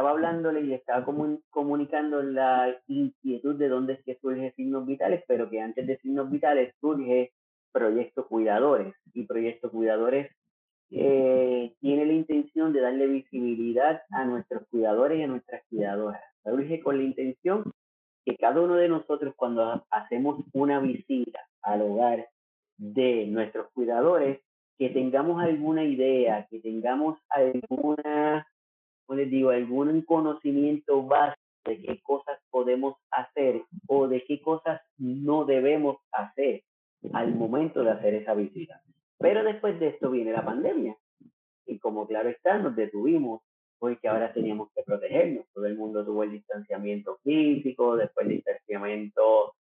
estaba 0.00 0.12
hablándole 0.12 0.62
y 0.62 0.66
le 0.66 0.76
estaba 0.76 1.04
comunicando 1.50 2.22
la 2.22 2.74
inquietud 2.86 3.54
de 3.56 3.68
dónde 3.68 3.92
es 3.92 4.02
que 4.02 4.18
surge 4.18 4.54
signos 4.56 4.86
vitales, 4.86 5.22
pero 5.28 5.50
que 5.50 5.60
antes 5.60 5.86
de 5.86 5.98
signos 5.98 6.30
vitales 6.30 6.74
surge 6.80 7.34
Proyecto 7.70 8.26
Cuidadores. 8.26 8.94
Y 9.12 9.24
Proyecto 9.26 9.70
Cuidadores 9.70 10.34
eh, 10.90 11.74
tiene 11.80 12.06
la 12.06 12.14
intención 12.14 12.72
de 12.72 12.80
darle 12.80 13.08
visibilidad 13.08 14.00
a 14.10 14.24
nuestros 14.24 14.66
cuidadores 14.70 15.18
y 15.18 15.22
a 15.22 15.26
nuestras 15.26 15.62
cuidadoras. 15.68 16.22
Surge 16.44 16.80
con 16.80 16.96
la 16.96 17.04
intención 17.04 17.70
que 18.24 18.38
cada 18.38 18.62
uno 18.62 18.76
de 18.76 18.88
nosotros 18.88 19.34
cuando 19.36 19.84
hacemos 19.90 20.42
una 20.54 20.80
visita 20.80 21.40
al 21.60 21.82
hogar 21.82 22.26
de 22.78 23.26
nuestros 23.26 23.70
cuidadores, 23.74 24.40
que 24.78 24.88
tengamos 24.88 25.42
alguna 25.42 25.84
idea, 25.84 26.46
que 26.50 26.58
tengamos 26.60 27.18
alguna, 27.28 28.46
¿cómo 29.10 29.18
les 29.18 29.28
digo, 29.28 29.50
algún 29.50 30.02
conocimiento 30.02 31.02
básico 31.02 31.42
de 31.64 31.82
qué 31.82 32.00
cosas 32.00 32.38
podemos 32.48 32.94
hacer 33.10 33.64
o 33.88 34.06
de 34.06 34.22
qué 34.24 34.40
cosas 34.40 34.80
no 34.98 35.44
debemos 35.44 35.96
hacer 36.12 36.62
al 37.12 37.34
momento 37.34 37.82
de 37.82 37.90
hacer 37.90 38.14
esa 38.14 38.34
visita. 38.34 38.80
Pero 39.18 39.42
después 39.42 39.80
de 39.80 39.88
esto 39.88 40.12
viene 40.12 40.30
la 40.30 40.44
pandemia. 40.44 40.96
Y 41.66 41.80
como 41.80 42.06
claro 42.06 42.28
está, 42.28 42.58
nos 42.58 42.76
detuvimos 42.76 43.42
porque 43.80 44.06
ahora 44.06 44.32
teníamos 44.32 44.68
que 44.76 44.84
protegernos. 44.84 45.44
Todo 45.52 45.66
el 45.66 45.76
mundo 45.76 46.04
tuvo 46.04 46.22
el 46.22 46.30
distanciamiento 46.30 47.18
físico, 47.24 47.96
después 47.96 48.28
el 48.28 48.36
distanciamiento 48.36 49.54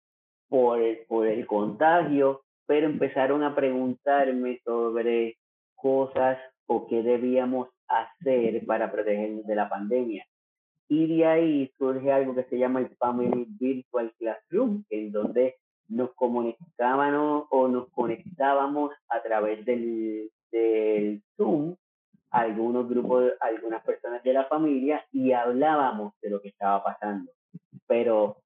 por 0.49 0.81
por 1.07 1.29
el 1.29 1.47
contagio 1.47 2.43
pero 2.67 2.87
empezaron 2.87 3.45
a 3.45 3.55
preguntarme 3.55 4.61
sobre 4.65 5.39
cosas 5.77 6.37
o 6.67 6.89
qué 6.89 7.05
debíamos 7.05 7.69
hacer 7.89 8.65
para 8.67 8.91
protegernos 8.91 9.47
de 9.47 9.55
la 9.55 9.69
pandemia. 9.69 10.27
Y 10.89 11.17
de 11.17 11.27
ahí 11.27 11.73
surge 11.79 12.13
algo 12.13 12.35
que 12.35 12.45
se 12.45 12.59
llama 12.59 12.81
el 12.81 12.89
Family 12.97 13.47
Virtual 13.59 14.13
Classroom, 14.19 14.85
en 14.91 15.13
donde 15.13 15.57
nos 15.89 16.13
comunicábamos 16.15 17.47
o 17.51 17.69
nos 17.69 17.89
conectábamos 17.91 18.93
a 19.09 19.23
través 19.23 19.65
del, 19.65 20.31
del 20.51 21.23
Zoom 21.37 21.77
algunos 22.31 22.89
grupos, 22.89 23.33
algunas 23.41 23.83
personas 23.83 24.23
de 24.23 24.33
la 24.33 24.45
familia 24.45 25.05
y 25.13 25.33
hablábamos 25.33 26.13
de 26.21 26.31
lo 26.31 26.41
que 26.41 26.49
estaba 26.49 26.83
pasando. 26.83 27.33
Pero 27.87 28.39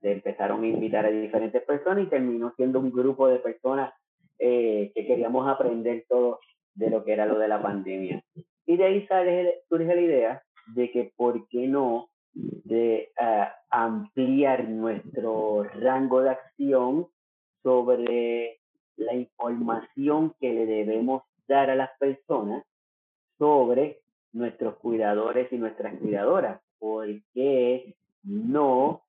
se 0.00 0.12
empezaron 0.12 0.62
a 0.62 0.66
invitar 0.66 1.06
a 1.06 1.10
diferentes 1.10 1.62
personas 1.62 2.04
y 2.04 2.10
terminó 2.10 2.52
siendo 2.56 2.80
un 2.80 2.90
grupo 2.92 3.28
de 3.28 3.38
personas 3.38 3.94
eh, 4.38 4.92
que 4.94 5.06
queríamos 5.06 5.48
aprender 5.48 6.04
todo 6.08 6.40
de 6.74 6.90
lo 6.90 7.04
que 7.04 7.12
era 7.12 7.26
lo 7.26 7.38
de 7.38 7.48
la 7.48 7.62
pandemia. 7.62 8.22
Y 8.70 8.76
de 8.76 8.84
ahí 8.84 9.06
sale, 9.08 9.64
surge 9.68 9.96
la 9.96 10.00
idea 10.00 10.42
de 10.76 10.92
que 10.92 11.12
por 11.16 11.48
qué 11.48 11.66
no 11.66 12.08
de 12.32 13.10
eh, 13.20 13.48
ampliar 13.68 14.68
nuestro 14.68 15.64
rango 15.64 16.20
de 16.20 16.30
acción 16.30 17.08
sobre 17.64 18.60
la 18.96 19.14
información 19.14 20.36
que 20.38 20.52
le 20.52 20.66
debemos 20.66 21.24
dar 21.48 21.68
a 21.70 21.74
las 21.74 21.90
personas 21.98 22.64
sobre 23.38 24.02
nuestros 24.32 24.76
cuidadores 24.76 25.52
y 25.52 25.56
nuestras 25.56 25.98
cuidadoras. 25.98 26.60
¿Por 26.78 27.08
qué 27.34 27.96
no 28.22 29.02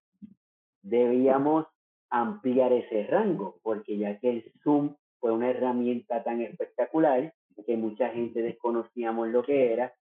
debíamos 0.82 1.68
ampliar 2.10 2.74
ese 2.74 3.06
rango, 3.06 3.60
porque 3.62 3.96
ya 3.96 4.18
que 4.18 4.30
el 4.32 4.52
Zoom 4.64 4.96
fue 5.20 5.32
una 5.32 5.52
herramienta 5.52 6.24
tan 6.24 6.42
espectacular 6.42 7.32
que 7.66 7.78
mucha 7.78 8.10
gente 8.10 8.42
desconocíamos 8.42 9.30
lo 9.30 9.44
que 9.44 9.74
era, 9.74 9.94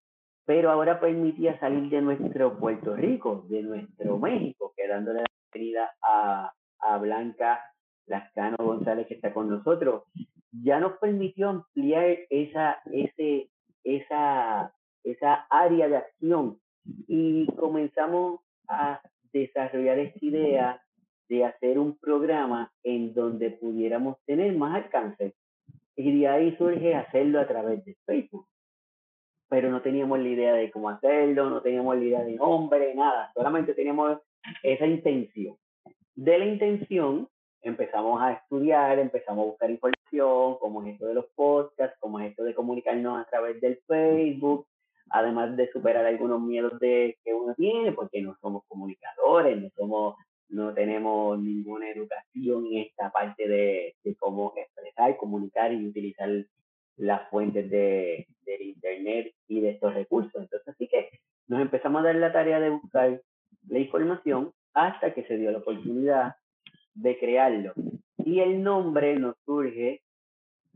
pero 0.44 0.70
ahora 0.70 1.00
permitía 1.00 1.58
salir 1.60 1.88
de 1.90 2.00
nuestro 2.00 2.58
Puerto 2.58 2.96
Rico, 2.96 3.46
de 3.48 3.62
nuestro 3.62 4.18
México, 4.18 4.72
que 4.76 4.88
dándole 4.88 5.20
la 5.20 5.26
bienvenida 5.52 5.92
a, 6.02 6.52
a 6.80 6.98
Blanca 6.98 7.60
Lascano 8.06 8.56
González 8.58 9.06
que 9.06 9.14
está 9.14 9.32
con 9.32 9.48
nosotros, 9.48 10.04
ya 10.52 10.80
nos 10.80 10.98
permitió 10.98 11.48
ampliar 11.48 12.18
esa, 12.28 12.80
ese, 12.92 13.48
esa, 13.84 14.74
esa 15.04 15.46
área 15.48 15.88
de 15.88 15.96
acción 15.96 16.58
y 17.06 17.46
comenzamos 17.56 18.40
a 18.68 19.00
desarrollar 19.32 19.98
esta 19.98 20.24
idea 20.24 20.82
de 21.28 21.44
hacer 21.44 21.78
un 21.78 21.96
programa 21.98 22.72
en 22.82 23.14
donde 23.14 23.50
pudiéramos 23.50 24.16
tener 24.26 24.56
más 24.56 24.74
alcance. 24.74 25.34
Y 25.96 26.20
de 26.20 26.28
ahí 26.28 26.56
surge 26.56 26.94
hacerlo 26.94 27.40
a 27.40 27.46
través 27.46 27.84
de 27.84 27.96
Facebook. 28.06 28.46
Pero 29.48 29.70
no 29.70 29.82
teníamos 29.82 30.18
la 30.20 30.28
idea 30.28 30.54
de 30.54 30.70
cómo 30.70 30.88
hacerlo, 30.90 31.50
no 31.50 31.60
teníamos 31.60 31.96
la 31.96 32.04
idea 32.04 32.24
de 32.24 32.36
nombre, 32.36 32.94
nada. 32.94 33.32
Solamente 33.34 33.74
teníamos 33.74 34.18
esa 34.62 34.86
intención. 34.86 35.56
De 36.14 36.38
la 36.38 36.46
intención 36.46 37.28
empezamos 37.62 38.20
a 38.22 38.32
estudiar, 38.32 38.98
empezamos 38.98 39.42
a 39.42 39.50
buscar 39.50 39.70
información, 39.70 40.56
como 40.58 40.82
es 40.82 40.94
esto 40.94 41.06
de 41.06 41.14
los 41.14 41.26
podcasts, 41.34 41.96
como 42.00 42.20
es 42.20 42.30
esto 42.30 42.44
de 42.44 42.54
comunicarnos 42.54 43.20
a 43.20 43.28
través 43.28 43.60
del 43.60 43.78
Facebook, 43.86 44.66
además 45.10 45.56
de 45.56 45.70
superar 45.70 46.06
algunos 46.06 46.40
miedos 46.40 46.78
de, 46.80 47.18
que 47.24 47.34
uno 47.34 47.54
tiene, 47.54 47.92
porque 47.92 48.22
no 48.22 48.36
somos 48.40 48.64
comunicadores, 48.68 49.60
no 49.60 49.68
somos, 49.76 50.16
no 50.50 50.74
tenemos 50.74 51.38
ninguna 51.38 51.90
educación 51.90 52.66
en 52.66 52.78
esta 52.78 53.10
parte 53.10 53.48
de, 53.48 53.94
de 54.02 54.14
cómo 54.16 54.52
expresar, 54.56 55.16
comunicar 55.16 55.72
y 55.72 55.86
utilizar 55.86 56.28
las 56.96 57.28
fuentes 57.30 57.70
de, 57.70 58.26
del 58.44 58.62
internet 58.62 59.34
y 59.48 59.60
de 59.60 59.70
estos 59.70 59.94
recursos. 59.94 60.34
Entonces, 60.34 60.68
así 60.68 60.88
que 60.88 61.08
nos 61.48 61.60
empezamos 61.60 62.00
a 62.00 62.04
dar 62.04 62.16
la 62.16 62.32
tarea 62.32 62.60
de 62.60 62.70
buscar 62.70 63.20
la 63.68 63.78
información 63.78 64.52
hasta 64.74 65.14
que 65.14 65.24
se 65.24 65.36
dio 65.36 65.50
la 65.50 65.58
oportunidad 65.58 66.34
de 66.94 67.18
crearlo. 67.18 67.72
Y 68.18 68.40
el 68.40 68.62
nombre 68.62 69.16
nos 69.18 69.36
surge 69.44 70.02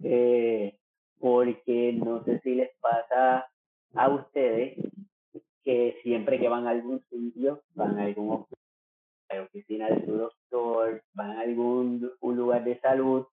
eh, 0.02 0.76
porque 1.18 1.92
no 1.92 2.24
sé 2.24 2.40
si 2.40 2.54
les 2.54 2.70
pasa 2.80 3.46
a 3.94 4.08
ustedes 4.08 4.78
que 5.62 5.98
siempre 6.02 6.38
que 6.38 6.48
van 6.48 6.66
a 6.66 6.70
algún 6.70 7.00
sitio, 7.10 7.62
van 7.74 7.98
a 7.98 8.04
alguna 9.34 9.46
oficina 9.46 9.88
de 9.88 10.04
su 10.04 10.12
doctor, 10.16 11.02
van 11.14 11.30
a 11.32 11.40
algún 11.40 12.10
un 12.20 12.36
lugar 12.36 12.64
de 12.64 12.78
salud, 12.80 13.26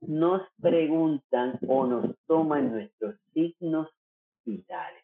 nos 0.00 0.42
preguntan 0.60 1.58
o 1.66 1.86
nos 1.86 2.16
toman 2.26 2.72
nuestros 2.72 3.16
signos 3.32 3.88
vitales. 4.44 5.02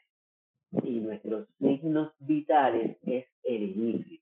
Y 0.83 1.01
nuestros 1.01 1.49
signos 1.59 2.13
vitales 2.19 2.99
es 3.07 3.27
el 3.43 3.63
inicio, 3.63 4.21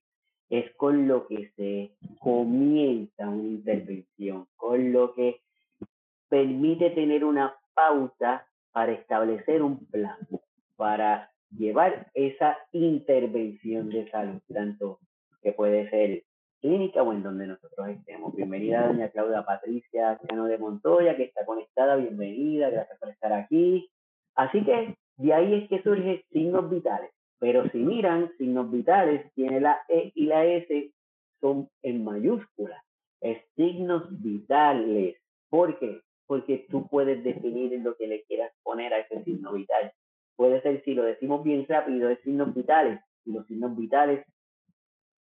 es 0.49 0.73
con 0.75 1.07
lo 1.07 1.27
que 1.27 1.51
se 1.57 1.91
comienza 2.19 3.27
una 3.27 3.49
intervención, 3.49 4.47
con 4.55 4.93
lo 4.93 5.13
que 5.13 5.41
permite 6.29 6.91
tener 6.91 7.25
una 7.25 7.53
pauta 7.73 8.47
para 8.71 8.93
establecer 8.93 9.61
un 9.61 9.85
plan 9.87 10.17
para 10.77 11.31
llevar 11.49 12.09
esa 12.13 12.57
intervención 12.71 13.89
de 13.89 14.09
salud, 14.09 14.39
tanto 14.53 14.99
que 15.47 15.53
puede 15.53 15.89
ser 15.89 16.23
clínica 16.59 17.03
o 17.03 17.13
en 17.13 17.23
donde 17.23 17.47
nosotros 17.47 17.87
estemos. 17.87 18.35
Bienvenida 18.35 18.85
doña 18.85 19.07
Claudia 19.07 19.45
Patricia 19.45 20.19
Cano 20.27 20.43
de 20.43 20.57
Montoya, 20.57 21.15
que 21.15 21.23
está 21.23 21.45
conectada, 21.45 21.95
bienvenida, 21.95 22.69
gracias 22.69 22.99
por 22.99 23.07
estar 23.07 23.31
aquí. 23.31 23.89
Así 24.35 24.61
que 24.65 24.97
de 25.15 25.33
ahí 25.33 25.53
es 25.53 25.69
que 25.69 25.81
surgen 25.83 26.21
signos 26.33 26.69
vitales. 26.69 27.11
Pero 27.39 27.63
si 27.69 27.77
miran, 27.77 28.29
signos 28.37 28.69
vitales 28.69 29.33
tiene 29.35 29.61
la 29.61 29.79
E 29.87 30.11
y 30.15 30.25
la 30.25 30.43
S 30.43 30.91
son 31.39 31.69
en 31.81 32.03
mayúscula. 32.03 32.83
Es 33.21 33.37
signos 33.55 34.03
vitales. 34.21 35.15
¿Por 35.49 35.79
qué? 35.79 36.01
Porque 36.25 36.67
tú 36.69 36.89
puedes 36.89 37.23
definir 37.23 37.71
lo 37.79 37.95
que 37.95 38.07
le 38.07 38.23
quieras 38.23 38.51
poner 38.63 38.93
a 38.93 38.99
ese 38.99 39.23
signo 39.23 39.53
vital 39.53 39.93
puede 40.35 40.61
ser, 40.61 40.83
si 40.83 40.93
lo 40.93 41.03
decimos 41.03 41.41
bien 41.41 41.65
rápido, 41.69 42.09
es 42.09 42.19
signos 42.19 42.53
vitales. 42.53 42.99
Y 43.25 43.31
los 43.31 43.47
signos 43.47 43.77
vitales 43.77 44.25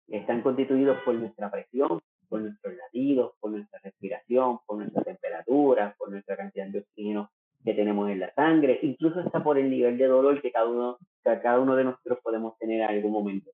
están 0.08 0.42
constituidos 0.42 0.98
por 1.04 1.14
nuestra 1.14 1.50
presión, 1.50 2.00
por 2.28 2.40
nuestros 2.40 2.74
latidos, 2.74 3.32
por 3.40 3.50
nuestra 3.50 3.78
respiración, 3.80 4.58
por 4.66 4.78
nuestra 4.78 5.02
temperatura, 5.02 5.94
por 5.98 6.10
nuestra 6.10 6.36
cantidad 6.36 6.66
de 6.68 6.80
oxígeno 6.80 7.30
que 7.64 7.74
tenemos 7.74 8.08
en 8.10 8.20
la 8.20 8.32
sangre, 8.34 8.78
incluso 8.82 9.20
hasta 9.20 9.42
por 9.42 9.58
el 9.58 9.68
nivel 9.68 9.98
de 9.98 10.06
dolor 10.06 10.40
que 10.40 10.52
cada 10.52 10.66
uno, 10.66 10.98
que 11.24 11.40
cada 11.40 11.58
uno 11.58 11.74
de 11.74 11.84
nosotros 11.84 12.18
podemos 12.22 12.56
tener 12.58 12.80
en 12.80 12.88
algún 12.88 13.12
momento. 13.12 13.50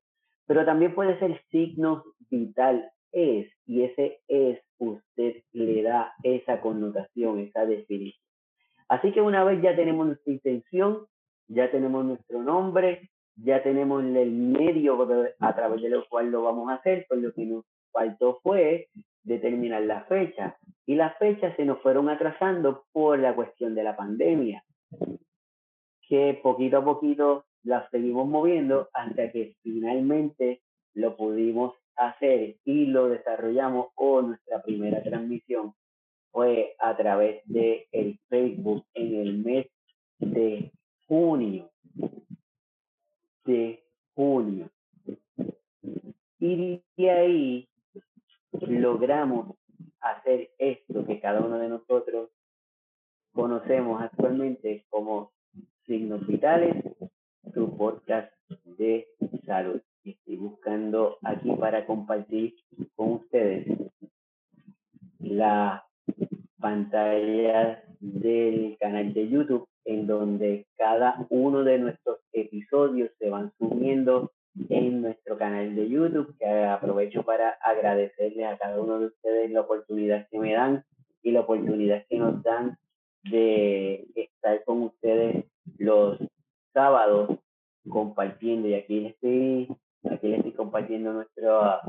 Pero 0.46 0.64
también 0.64 0.94
puede 0.94 1.18
ser 1.18 1.40
signos 1.50 2.02
vital 2.30 2.90
es, 3.12 3.50
y 3.66 3.82
ese 3.82 4.20
es, 4.28 4.60
usted 4.78 5.42
le 5.52 5.82
da 5.82 6.12
esa 6.22 6.60
connotación, 6.60 7.40
esa 7.40 7.64
definición. 7.66 8.22
Así 8.88 9.12
que 9.12 9.20
una 9.20 9.44
vez 9.44 9.62
ya 9.62 9.76
tenemos 9.76 10.06
nuestra 10.06 10.32
intención, 10.32 11.06
ya 11.48 11.70
tenemos 11.70 12.04
nuestro 12.04 12.42
nombre, 12.42 13.10
ya 13.36 13.62
tenemos 13.62 14.04
el 14.04 14.30
medio 14.30 14.98
a 15.40 15.54
través 15.54 15.82
del 15.82 16.04
cual 16.08 16.30
lo 16.30 16.42
vamos 16.42 16.70
a 16.70 16.74
hacer, 16.74 17.06
pues 17.08 17.20
lo 17.20 17.32
que 17.32 17.46
nos 17.46 17.64
faltó 17.90 18.40
fue 18.42 18.88
determinar 19.22 19.82
la 19.82 20.04
fecha. 20.04 20.56
Y 20.86 20.94
las 20.96 21.16
fechas 21.18 21.54
se 21.56 21.64
nos 21.64 21.80
fueron 21.80 22.08
atrasando 22.08 22.84
por 22.92 23.18
la 23.18 23.34
cuestión 23.34 23.74
de 23.74 23.84
la 23.84 23.96
pandemia, 23.96 24.64
que 26.08 26.38
poquito 26.42 26.78
a 26.78 26.84
poquito 26.84 27.44
las 27.62 27.88
seguimos 27.90 28.26
moviendo 28.26 28.88
hasta 28.92 29.30
que 29.30 29.54
finalmente 29.62 30.62
lo 30.94 31.16
pudimos 31.16 31.74
hacer 31.96 32.56
y 32.64 32.86
lo 32.86 33.08
desarrollamos 33.08 33.88
o 33.94 34.22
nuestra 34.22 34.62
primera 34.62 35.02
transmisión 35.02 35.74
fue 36.32 36.74
a 36.78 36.96
través 36.96 37.42
de 37.44 37.86
el 37.92 38.18
Facebook 38.28 38.84
en 38.94 39.14
el 39.14 39.38
mes 39.38 39.66
de 40.18 40.72
junio 41.06 41.70
de 43.44 43.82
junio 44.14 44.70
y 46.42 46.82
de 46.96 47.10
ahí 47.10 47.68
logramos 48.60 49.56
hacer 50.00 50.50
esto 50.58 51.06
que 51.06 51.20
cada 51.20 51.40
uno 51.40 51.56
de 51.58 51.68
nosotros 51.68 52.30
conocemos 53.32 54.02
actualmente 54.02 54.84
como 54.90 55.30
signos 55.86 56.26
vitales, 56.26 56.84
su 57.54 57.76
podcast 57.76 58.32
de 58.64 59.06
salud. 59.46 59.80
Estoy 60.02 60.36
buscando 60.36 61.18
aquí 61.22 61.52
para 61.52 61.86
compartir 61.86 62.56
con 62.96 63.12
ustedes 63.12 63.66
la 65.20 65.86
pantalla 66.58 67.84
del 68.00 68.76
canal 68.80 69.14
de 69.14 69.28
YouTube 69.28 69.68
en 69.84 70.06
donde 70.06 70.66
cada 70.76 71.26
uno 71.30 71.64
de 71.64 71.78
nuestros 71.78 72.18
episodios 72.32 73.10
se 73.18 73.30
van 73.30 73.52
subiendo 73.58 74.32
en 74.68 75.02
nuestro 75.02 75.38
canal 75.38 75.74
de 75.74 75.88
YouTube, 75.88 76.36
que 76.38 76.46
aprovecho 76.46 77.22
para 77.22 77.50
agradecerles 77.62 78.46
a 78.46 78.58
cada 78.58 78.80
uno 78.80 78.98
de 78.98 79.06
ustedes 79.06 79.50
la 79.50 79.62
oportunidad 79.62 80.28
que 80.30 80.38
me 80.38 80.52
dan 80.52 80.84
y 81.22 81.30
la 81.30 81.40
oportunidad 81.40 82.04
que 82.08 82.18
nos 82.18 82.42
dan 82.42 82.76
de 83.24 84.06
estar 84.14 84.62
con 84.64 84.82
ustedes 84.82 85.44
los 85.78 86.18
sábados 86.72 87.38
compartiendo. 87.88 88.68
Y 88.68 88.74
aquí 88.74 89.00
les 89.00 89.14
estoy 89.14 89.68
aquí 90.10 90.28
les 90.28 90.38
estoy 90.38 90.52
compartiendo 90.52 91.12
nuestra 91.12 91.80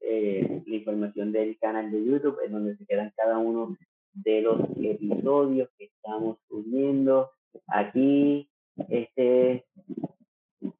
eh, 0.00 0.62
la 0.66 0.76
información 0.76 1.32
del 1.32 1.58
canal 1.58 1.90
de 1.90 2.04
YouTube 2.04 2.38
en 2.44 2.52
donde 2.52 2.76
se 2.76 2.86
quedan 2.86 3.12
cada 3.16 3.38
uno 3.38 3.76
de 4.14 4.42
los 4.42 4.60
episodios 4.80 5.68
que 5.76 5.86
estamos 5.86 6.38
subiendo 6.48 7.30
aquí 7.66 8.48
este 8.88 9.66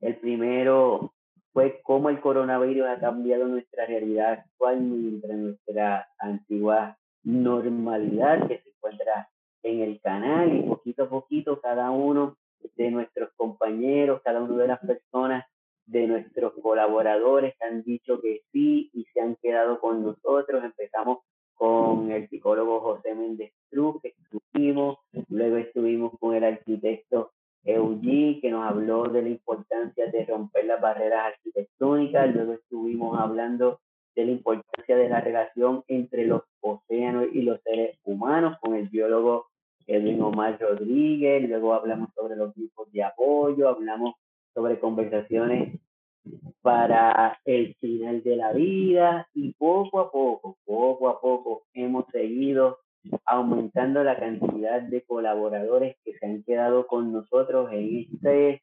el 0.00 0.16
primero 0.16 1.12
fue 1.52 1.80
cómo 1.82 2.10
el 2.10 2.20
coronavirus 2.20 2.86
ha 2.88 3.00
cambiado 3.00 3.46
nuestra 3.46 3.86
realidad 3.86 4.32
actual 4.32 4.80
mientras 4.80 5.36
nuestra 5.36 6.08
antigua 6.18 6.98
normalidad 7.22 8.48
que 8.48 8.58
se 8.58 8.70
encuentra 8.70 9.28
en 9.62 9.80
el 9.80 10.00
canal 10.00 10.56
y 10.56 10.62
poquito 10.62 11.04
a 11.04 11.08
poquito 11.08 11.60
cada 11.60 11.90
uno 11.90 12.36
de 12.76 12.90
nuestros 12.90 13.30
compañeros, 13.36 14.20
cada 14.22 14.42
una 14.42 14.62
de 14.62 14.68
las 14.68 14.80
personas, 14.80 15.44
de 15.86 16.06
nuestros 16.06 16.54
colaboradores 16.62 17.54
han 17.60 17.82
dicho 17.82 18.20
que 18.20 18.42
sí 18.52 18.90
y 18.92 19.04
se 19.12 19.20
han 19.20 19.36
quedado 19.36 19.80
con 19.80 20.02
nosotros. 20.02 20.64
Empezamos 20.64 21.18
con 21.54 22.10
el 22.10 22.28
psicólogo 22.28 22.80
José 22.80 23.14
Méndez 23.14 23.52
Cruz, 23.70 24.00
que 24.02 24.14
estuvimos, 24.32 24.98
luego 25.28 25.56
estuvimos 25.56 26.12
con 26.18 26.34
el 26.34 26.44
arquitecto 26.44 27.32
Eugene, 27.64 28.40
que 28.40 28.50
nos 28.50 28.66
habló 28.66 29.04
de 29.04 29.22
la 29.22 29.28
importancia 29.28 30.06
de 30.06 30.26
romper 30.26 30.66
las 30.66 30.80
barreras 30.80 31.34
arquitectónicas, 31.34 32.34
luego 32.34 32.52
estuvimos 32.52 33.18
hablando 33.18 33.80
de 34.14 34.26
la 34.26 34.32
importancia 34.32 34.96
de 34.96 35.08
la 35.08 35.20
relación 35.20 35.82
entre 35.88 36.26
los 36.26 36.42
océanos 36.60 37.26
y 37.32 37.42
los 37.42 37.60
seres 37.62 37.98
humanos 38.04 38.58
con 38.60 38.74
el 38.74 38.88
biólogo 38.88 39.46
Edwin 39.86 40.22
Omar 40.22 40.58
Rodríguez, 40.60 41.48
luego 41.48 41.74
hablamos 41.74 42.10
sobre 42.14 42.36
los 42.36 42.54
grupos 42.54 42.90
de 42.92 43.02
apoyo, 43.02 43.68
hablamos 43.68 44.14
sobre 44.54 44.78
conversaciones 44.78 45.78
para 46.62 47.38
el 47.44 47.74
final 47.76 48.22
de 48.22 48.36
la 48.36 48.52
vida 48.52 49.28
y 49.34 49.52
poco 49.52 50.00
a 50.00 50.10
poco, 50.10 50.56
poco 50.64 51.08
a 51.08 51.20
poco 51.20 51.64
hemos 51.74 52.06
seguido 52.10 52.78
aumentando 53.26 54.02
la 54.02 54.16
cantidad 54.16 54.80
de 54.80 55.02
colaboradores 55.02 55.96
que 56.04 56.14
se 56.14 56.26
han 56.26 56.42
quedado 56.42 56.86
con 56.86 57.12
nosotros 57.12 57.70
en 57.72 58.06
este, 58.10 58.62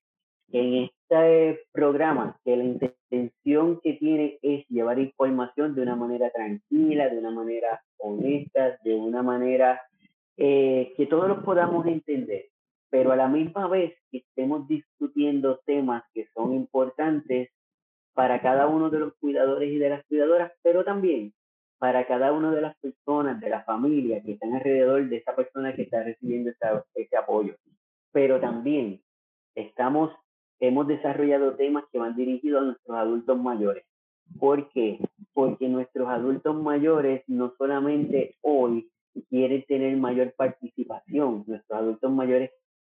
en 0.51 0.89
este 0.89 1.59
programa, 1.71 2.39
que 2.43 2.57
la 2.57 2.63
intención 2.63 3.79
que 3.83 3.93
tiene 3.93 4.39
es 4.41 4.65
llevar 4.67 4.99
información 4.99 5.75
de 5.75 5.83
una 5.83 5.95
manera 5.95 6.29
tranquila, 6.31 7.09
de 7.09 7.19
una 7.19 7.31
manera 7.31 7.81
honesta, 7.97 8.77
de 8.83 8.95
una 8.95 9.21
manera 9.21 9.81
eh, 10.37 10.93
que 10.97 11.05
todos 11.05 11.27
los 11.27 11.43
podamos 11.43 11.85
entender, 11.85 12.45
pero 12.91 13.13
a 13.13 13.15
la 13.15 13.29
misma 13.29 13.67
vez 13.67 13.97
que 14.11 14.17
estemos 14.17 14.67
discutiendo 14.67 15.61
temas 15.65 16.03
que 16.13 16.27
son 16.35 16.53
importantes 16.53 17.49
para 18.13 18.41
cada 18.41 18.67
uno 18.67 18.89
de 18.89 18.99
los 18.99 19.13
cuidadores 19.15 19.71
y 19.71 19.77
de 19.77 19.89
las 19.89 20.05
cuidadoras, 20.05 20.51
pero 20.61 20.83
también 20.83 21.33
para 21.79 22.05
cada 22.05 22.33
una 22.33 22.51
de 22.51 22.61
las 22.61 22.77
personas 22.77 23.39
de 23.39 23.49
la 23.49 23.63
familia 23.63 24.21
que 24.21 24.33
están 24.33 24.53
alrededor 24.53 25.07
de 25.07 25.17
esa 25.17 25.33
persona 25.35 25.73
que 25.73 25.83
está 25.83 26.03
recibiendo 26.03 26.51
ese 26.93 27.17
apoyo. 27.17 27.55
Pero 28.11 28.41
también 28.41 29.01
estamos, 29.55 30.11
hemos 30.59 30.85
desarrollado 30.87 31.55
temas 31.55 31.85
que 31.91 31.97
van 31.97 32.15
dirigidos 32.15 32.61
a 32.61 32.65
nuestros 32.65 32.97
adultos 32.97 33.39
mayores. 33.39 33.85
¿Por 34.37 34.69
qué? 34.69 34.99
Porque 35.33 35.69
nuestros 35.69 36.09
adultos 36.09 36.61
mayores 36.61 37.23
no 37.27 37.53
solamente 37.57 38.35
hoy 38.41 38.91
quieren 39.29 39.63
tener 39.65 39.95
mayor 39.97 40.33
participación, 40.33 41.45
nuestros 41.47 41.79
adultos 41.79 42.11
mayores 42.11 42.51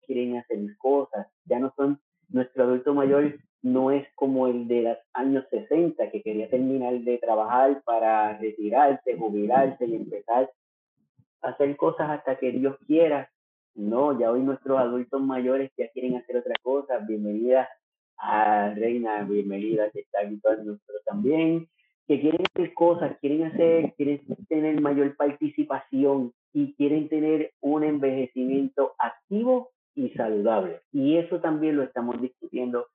quieren 0.09 0.37
hacer 0.37 0.57
cosas, 0.79 1.27
ya 1.45 1.59
no 1.59 1.71
son, 1.77 1.99
nuestro 2.29 2.63
adulto 2.63 2.95
mayor 2.95 3.35
no 3.61 3.91
es 3.91 4.07
como 4.15 4.47
el 4.47 4.67
de 4.67 4.81
los 4.81 4.97
años 5.13 5.45
60 5.51 6.09
que 6.09 6.23
quería 6.23 6.49
terminar 6.49 6.99
de 7.01 7.19
trabajar 7.19 7.83
para 7.83 8.35
retirarse, 8.39 9.17
jubilarse 9.17 9.85
y 9.85 9.95
empezar 9.95 10.49
a 11.43 11.49
hacer 11.49 11.77
cosas 11.77 12.09
hasta 12.09 12.37
que 12.37 12.51
Dios 12.51 12.75
quiera. 12.87 13.29
No, 13.75 14.19
ya 14.19 14.31
hoy 14.31 14.41
nuestros 14.41 14.79
adultos 14.79 15.21
mayores 15.21 15.71
ya 15.77 15.87
quieren 15.89 16.15
hacer 16.15 16.37
otra 16.37 16.55
cosa. 16.63 16.97
Bienvenida 16.99 17.69
a 18.17 18.73
Reina, 18.73 19.23
bienvenida 19.23 19.91
que 19.91 19.99
está 19.99 20.21
aquí 20.21 20.39
con 20.39 20.65
nosotros 20.65 21.03
también, 21.05 21.69
que 22.07 22.19
quieren 22.19 22.41
hacer 22.51 22.73
cosas, 22.73 23.15
quieren 23.19 23.43
hacer, 23.43 23.93
quieren 23.93 24.21
tener 24.47 24.81
mayor 24.81 25.15
participación 25.15 26.33
y 26.51 26.73
quieren 26.73 27.09
tener 27.09 27.51
un 27.61 27.83
envejecimiento 27.83 28.95
activo 28.97 29.69
y 29.95 30.09
saludable. 30.09 30.81
Y 30.91 31.17
eso 31.17 31.39
también 31.39 31.77
lo 31.77 31.83
estamos 31.83 32.21
discutiendo 32.21 32.87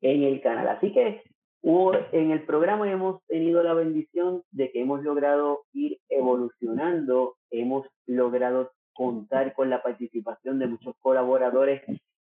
en 0.00 0.22
el 0.22 0.40
canal. 0.40 0.68
Así 0.68 0.92
que 0.92 1.22
en 1.64 2.30
el 2.32 2.44
programa 2.44 2.90
hemos 2.90 3.24
tenido 3.26 3.62
la 3.62 3.74
bendición 3.74 4.42
de 4.50 4.70
que 4.72 4.80
hemos 4.80 5.02
logrado 5.02 5.60
ir 5.72 5.98
evolucionando, 6.08 7.36
hemos 7.50 7.86
logrado 8.06 8.72
contar 8.92 9.54
con 9.54 9.70
la 9.70 9.82
participación 9.82 10.58
de 10.58 10.66
muchos 10.66 10.94
colaboradores 11.00 11.82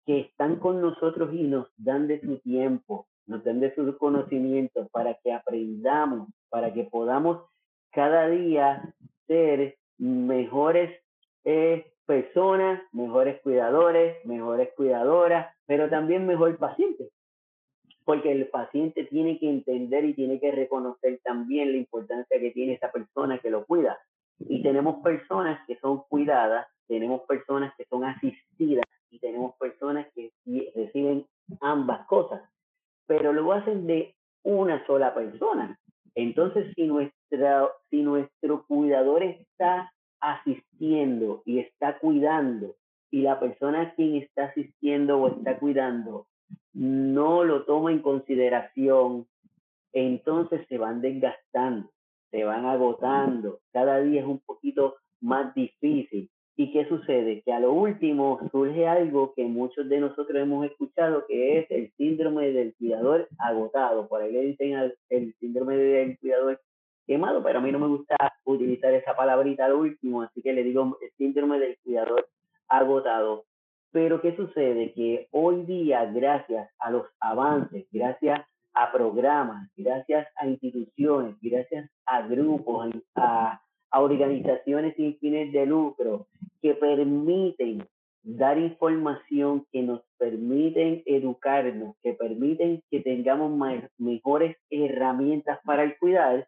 que 0.04 0.20
están 0.20 0.56
con 0.56 0.80
nosotros 0.80 1.32
y 1.32 1.44
nos 1.44 1.68
dan 1.76 2.08
de 2.08 2.20
su 2.20 2.38
tiempo, 2.38 3.06
nos 3.26 3.44
dan 3.44 3.60
de 3.60 3.74
sus 3.74 3.96
conocimientos 3.96 4.88
para 4.90 5.14
que 5.22 5.32
aprendamos, 5.32 6.28
para 6.50 6.72
que 6.72 6.84
podamos 6.84 7.44
cada 7.92 8.28
día 8.28 8.94
ser 9.28 9.76
mejores 9.98 11.00
eh, 11.44 11.91
personas, 12.06 12.82
mejores 12.92 13.40
cuidadores, 13.42 14.24
mejores 14.24 14.70
cuidadoras, 14.76 15.54
pero 15.66 15.88
también 15.88 16.26
mejor 16.26 16.56
pacientes 16.58 17.10
porque 18.04 18.32
el 18.32 18.48
paciente 18.48 19.04
tiene 19.04 19.38
que 19.38 19.48
entender 19.48 20.04
y 20.04 20.14
tiene 20.14 20.40
que 20.40 20.50
reconocer 20.50 21.20
también 21.22 21.72
la 21.72 21.78
importancia 21.78 22.38
que 22.38 22.50
tiene 22.50 22.74
esa 22.74 22.90
persona 22.90 23.38
que 23.38 23.50
lo 23.50 23.64
cuida. 23.64 23.98
Y 24.38 24.62
tenemos 24.62 25.02
personas 25.02 25.64
que 25.66 25.76
son 25.78 26.02
cuidadas, 26.08 26.66
tenemos 26.88 27.22
personas 27.22 27.74
que 27.76 27.84
son 27.84 28.04
asistidas 28.04 28.84
y 29.10 29.18
tenemos 29.18 29.54
personas 29.56 30.06
que 30.14 30.32
reciben 30.74 31.26
ambas 31.60 32.06
cosas, 32.06 32.42
pero 33.06 33.32
lo 33.32 33.52
hacen 33.52 33.86
de 33.86 34.14
una 34.42 34.84
sola 34.86 35.14
persona. 35.14 35.78
Entonces, 36.14 36.72
si, 36.74 36.86
nuestra, 36.86 37.68
si 37.88 38.02
nuestro 38.02 38.66
cuidador 38.66 39.22
está 39.22 39.91
asistiendo 40.22 41.42
y 41.44 41.58
está 41.58 41.98
cuidando, 41.98 42.76
y 43.10 43.20
la 43.20 43.38
persona 43.38 43.82
a 43.82 43.94
quien 43.94 44.16
está 44.16 44.44
asistiendo 44.46 45.18
o 45.18 45.28
está 45.28 45.58
cuidando 45.58 46.26
no 46.72 47.44
lo 47.44 47.64
toma 47.64 47.92
en 47.92 48.00
consideración, 48.00 49.26
entonces 49.92 50.66
se 50.68 50.78
van 50.78 51.02
desgastando, 51.02 51.90
se 52.30 52.44
van 52.44 52.64
agotando, 52.64 53.60
cada 53.72 54.00
día 54.00 54.22
es 54.22 54.26
un 54.26 54.40
poquito 54.40 54.96
más 55.20 55.54
difícil. 55.54 56.30
¿Y 56.54 56.70
qué 56.70 56.86
sucede? 56.86 57.42
Que 57.42 57.52
a 57.52 57.60
lo 57.60 57.72
último 57.72 58.38
surge 58.50 58.86
algo 58.86 59.32
que 59.34 59.44
muchos 59.44 59.88
de 59.88 60.00
nosotros 60.00 60.36
hemos 60.36 60.66
escuchado, 60.66 61.24
que 61.26 61.58
es 61.58 61.70
el 61.70 61.90
síndrome 61.96 62.52
del 62.52 62.74
cuidador 62.74 63.26
agotado. 63.38 64.06
Por 64.06 64.20
ahí 64.20 64.32
le 64.32 64.42
dicen 64.42 64.92
el 65.08 65.34
síndrome 65.40 65.76
del 65.76 66.18
cuidador 66.18 66.60
quemado, 67.06 67.42
pero 67.42 67.58
a 67.58 67.62
mí 67.62 67.72
no 67.72 67.78
me 67.78 67.88
gusta 67.88 68.16
utilizar 68.44 68.92
esa 68.94 69.14
palabrita 69.14 69.66
al 69.66 69.74
último, 69.74 70.22
así 70.22 70.42
que 70.42 70.52
le 70.52 70.64
digo 70.64 70.98
el 71.00 71.10
síndrome 71.18 71.58
del 71.58 71.78
cuidador 71.82 72.28
agotado. 72.68 73.44
Pero 73.90 74.20
¿qué 74.20 74.34
sucede? 74.36 74.92
Que 74.94 75.28
hoy 75.32 75.64
día, 75.64 76.06
gracias 76.06 76.70
a 76.78 76.90
los 76.90 77.06
avances, 77.20 77.86
gracias 77.90 78.40
a 78.74 78.90
programas, 78.90 79.70
gracias 79.76 80.26
a 80.36 80.46
instituciones, 80.46 81.36
gracias 81.42 81.90
a 82.06 82.22
grupos, 82.22 82.90
a, 83.14 83.60
a 83.90 84.00
organizaciones 84.00 84.96
sin 84.96 85.18
fines 85.18 85.52
de 85.52 85.66
lucro 85.66 86.26
que 86.62 86.74
permiten 86.74 87.86
dar 88.22 88.56
información, 88.56 89.66
que 89.72 89.82
nos 89.82 90.00
permiten 90.16 91.02
educarnos, 91.06 91.96
que 92.02 92.14
permiten 92.14 92.82
que 92.90 93.00
tengamos 93.00 93.52
mejores 93.98 94.56
herramientas 94.70 95.58
para 95.64 95.82
el 95.82 95.98
cuidar, 95.98 96.46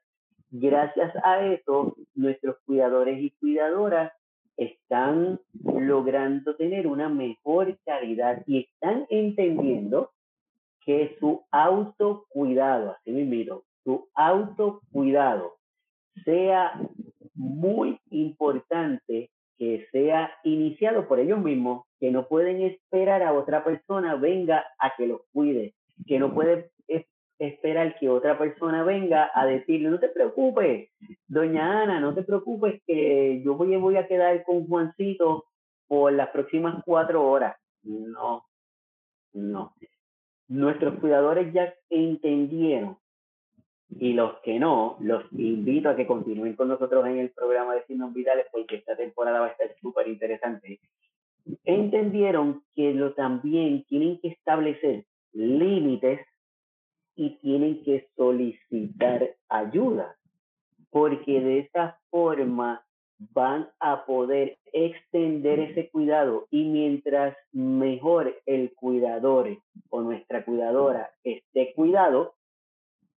gracias 0.57 1.13
a 1.25 1.45
eso 1.45 1.97
nuestros 2.15 2.57
cuidadores 2.65 3.21
y 3.21 3.31
cuidadoras 3.31 4.13
están 4.57 5.41
logrando 5.65 6.55
tener 6.55 6.87
una 6.87 7.09
mejor 7.09 7.77
calidad 7.85 8.45
y 8.47 8.61
están 8.61 9.05
entendiendo 9.11 10.13
que 10.87 11.17
su 11.19 11.43
autocuidado, 11.51 12.93
así 12.93 13.11
mismo, 13.11 13.65
su 13.83 14.09
autocuidado 14.15 15.57
sea 16.25 16.81
muy 17.35 17.99
importante 18.11 19.31
que 19.59 19.89
sea 19.91 20.31
iniciado 20.45 21.09
por 21.09 21.19
ellos 21.19 21.41
mismos, 21.41 21.85
que 21.99 22.13
no 22.13 22.29
pueden 22.29 22.63
esperar 22.63 23.25
a 23.25 23.33
otra 23.33 23.65
persona 23.65 24.15
venga 24.15 24.65
a 24.79 24.95
que 24.97 25.09
los 25.09 25.23
cuide, 25.33 25.75
que 26.07 26.21
no 26.21 26.33
pueden 26.33 26.67
esperar 27.49 27.99
que 27.99 28.09
otra 28.09 28.39
persona 28.39 28.83
venga 28.85 29.31
a 29.35 29.47
decirle, 29.47 29.89
no 29.89 29.99
te 29.99 30.09
preocupes, 30.09 30.91
doña 31.27 31.83
Ana, 31.83 32.01
no 32.01 32.15
te 32.15 32.23
preocupes 32.23 32.83
que 32.87 33.43
yo 33.45 33.55
voy, 33.55 33.77
voy 33.77 33.97
a 33.97 34.07
quedar 34.07 34.45
con 34.45 34.67
Juancito 34.67 35.45
por 35.87 36.13
las 36.13 36.29
próximas 36.31 36.83
cuatro 36.85 37.29
horas. 37.29 37.57
No, 37.83 38.47
no. 39.33 39.75
Nuestros 40.49 40.99
cuidadores 41.01 41.53
ya 41.53 41.75
entendieron 41.91 42.99
y 43.99 44.13
los 44.13 44.39
que 44.41 44.59
no, 44.59 44.97
los 45.01 45.25
invito 45.33 45.89
a 45.89 45.97
que 45.97 46.07
continúen 46.07 46.57
con 46.57 46.69
nosotros 46.69 47.07
en 47.07 47.19
el 47.19 47.31
programa 47.31 47.75
de 47.75 47.85
signos 47.85 48.13
vitales 48.13 48.47
porque 48.51 48.77
esta 48.77 48.97
temporada 48.97 49.41
va 49.41 49.47
a 49.47 49.51
estar 49.51 49.75
súper 49.81 50.09
interesante. 50.09 50.81
Entendieron 51.65 52.63
que 52.75 52.93
lo 52.95 53.13
también 53.15 53.85
tienen 53.85 54.19
que 54.21 54.29
establecer 54.29 55.05
límites 55.33 56.21
y 57.16 57.37
tienen 57.40 57.83
que 57.85 58.09
solicitar 58.16 59.35
ayuda, 59.49 60.16
porque 60.90 61.40
de 61.40 61.59
esa 61.61 61.99
forma 62.11 62.85
van 63.18 63.68
a 63.80 64.04
poder 64.04 64.59
extender 64.73 65.61
ese 65.61 65.88
cuidado 65.90 66.47
y 66.50 66.64
mientras 66.64 67.37
mejor 67.52 68.35
el 68.47 68.75
cuidador 68.75 69.56
o 69.90 70.02
nuestra 70.02 70.44
cuidadora 70.44 71.11
esté 71.23 71.73
cuidado, 71.75 72.35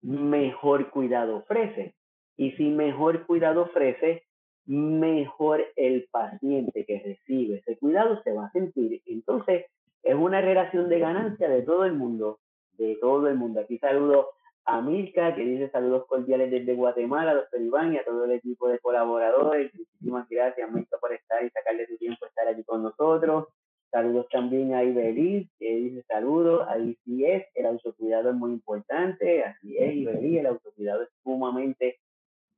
mejor 0.03 0.91
cuidado 0.91 1.37
ofrece. 1.37 1.95
Y 2.37 2.53
si 2.53 2.65
mejor 2.65 3.27
cuidado 3.27 3.63
ofrece, 3.63 4.25
mejor 4.67 5.65
el 5.77 6.09
paciente 6.11 6.85
que 6.85 7.01
recibe 7.01 7.59
ese 7.59 7.79
cuidado 7.79 8.21
se 8.23 8.33
va 8.33 8.47
a 8.47 8.53
sentir. 8.53 9.01
Entonces, 9.07 9.67
es 10.03 10.15
una 10.15 10.41
relación 10.41 10.89
de 10.89 10.99
ganancia 10.99 11.49
de 11.49 11.63
todo 11.63 11.85
el 11.85 11.95
mundo, 11.95 12.41
de 12.79 12.97
todo 12.97 13.29
el 13.29 13.37
mundo. 13.37 13.61
Aquí 13.61 13.79
saludo 13.79 14.31
a 14.65 14.81
Milka, 14.81 15.35
que 15.35 15.43
dice 15.45 15.71
saludos 15.71 16.07
cordiales 16.07 16.51
desde 16.51 16.75
Guatemala, 16.75 17.35
doctor 17.35 17.61
Iván, 17.61 17.93
y 17.93 17.99
a 17.99 18.05
todo 18.05 18.25
el 18.25 18.33
equipo 18.33 18.69
de 18.69 18.79
colaboradores. 18.79 19.73
Muchísimas 19.75 20.29
gracias, 20.29 20.71
Milka, 20.71 20.97
por 20.99 21.13
estar 21.13 21.45
y 21.45 21.51
sacarle 21.51 21.87
su 21.87 21.97
tiempo 21.99 22.27
estar 22.27 22.49
aquí 22.49 22.65
con 22.65 22.83
nosotros. 22.83 23.49
Saludos 23.91 24.27
también 24.31 24.75
a 24.75 24.83
Ibelis, 24.83 25.49
que 25.59 25.77
dice 25.77 26.03
saludos. 26.09 26.67
Ahí 26.69 26.99
sí 27.05 27.25
es, 27.25 27.47
el 27.55 27.67
autocuidado 27.67 28.31
es 28.31 28.37
muy 28.37 28.53
importante. 28.53 29.45
Así 29.45 29.77
es, 29.79 29.95
Ibelis, 29.95 30.41
el 30.41 30.47
autocuidado 30.47 31.03
es 31.03 31.11
sumamente 31.23 32.01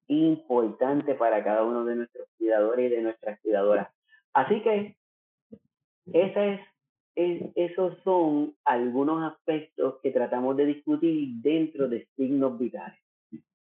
importante 0.09 1.15
para 1.15 1.43
cada 1.43 1.65
uno 1.65 1.85
de 1.85 1.97
nuestros 1.97 2.29
cuidadores 2.39 2.87
y 2.87 2.95
de 2.95 3.03
nuestras 3.03 3.41
cuidadoras. 3.41 3.89
Así 4.33 4.63
que 4.63 4.97
esa 6.13 6.47
es, 6.47 6.61
es, 7.17 7.43
esos 7.55 7.97
son 8.05 8.55
algunos 8.65 9.33
aspectos 9.33 9.97
que 10.03 10.11
tratamos 10.11 10.57
de 10.57 10.67
discutir 10.67 11.29
dentro 11.41 11.89
de 11.89 12.07
signos 12.17 12.59
vitales. 12.59 12.99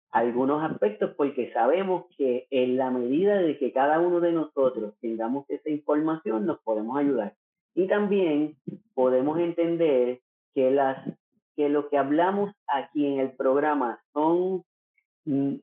Algunos 0.09 0.63
aspectos 0.63 1.13
porque 1.15 1.51
sabemos 1.53 2.05
que 2.17 2.47
en 2.49 2.77
la 2.77 2.89
medida 2.89 3.37
de 3.37 3.57
que 3.57 3.71
cada 3.71 3.99
uno 3.99 4.19
de 4.19 4.31
nosotros 4.31 4.93
tengamos 4.99 5.49
esa 5.49 5.69
información 5.69 6.45
nos 6.45 6.59
podemos 6.61 6.97
ayudar. 6.97 7.35
Y 7.75 7.87
también 7.87 8.55
podemos 8.93 9.39
entender 9.39 10.19
que, 10.53 10.71
las, 10.71 10.97
que 11.55 11.69
lo 11.69 11.89
que 11.89 11.97
hablamos 11.97 12.53
aquí 12.67 13.05
en 13.05 13.19
el 13.19 13.31
programa 13.31 14.01
son, 14.13 14.63
mm, 15.25 15.55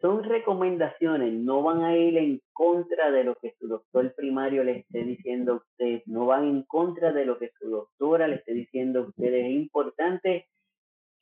son 0.00 0.24
recomendaciones, 0.24 1.32
no 1.32 1.62
van 1.62 1.82
a 1.82 1.96
ir 1.96 2.16
en 2.18 2.40
contra 2.52 3.10
de 3.10 3.24
lo 3.24 3.34
que 3.36 3.54
su 3.58 3.68
doctor 3.68 4.14
primario 4.14 4.64
le 4.64 4.78
esté 4.80 5.02
diciendo 5.04 5.52
a 5.52 5.56
usted, 5.56 6.02
no 6.06 6.26
van 6.26 6.44
en 6.44 6.62
contra 6.62 7.12
de 7.12 7.24
lo 7.24 7.38
que 7.38 7.50
su 7.58 7.70
doctora 7.70 8.28
le 8.28 8.36
esté 8.36 8.52
diciendo 8.52 9.00
a 9.00 9.02
usted. 9.08 9.32
Es 9.32 9.50
importante 9.50 10.46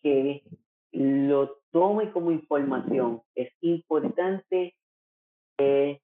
que 0.02 0.42
lo 0.92 1.58
tome 1.70 2.12
como 2.12 2.30
información, 2.30 3.22
es 3.34 3.52
importante 3.60 4.74
que, 5.56 6.00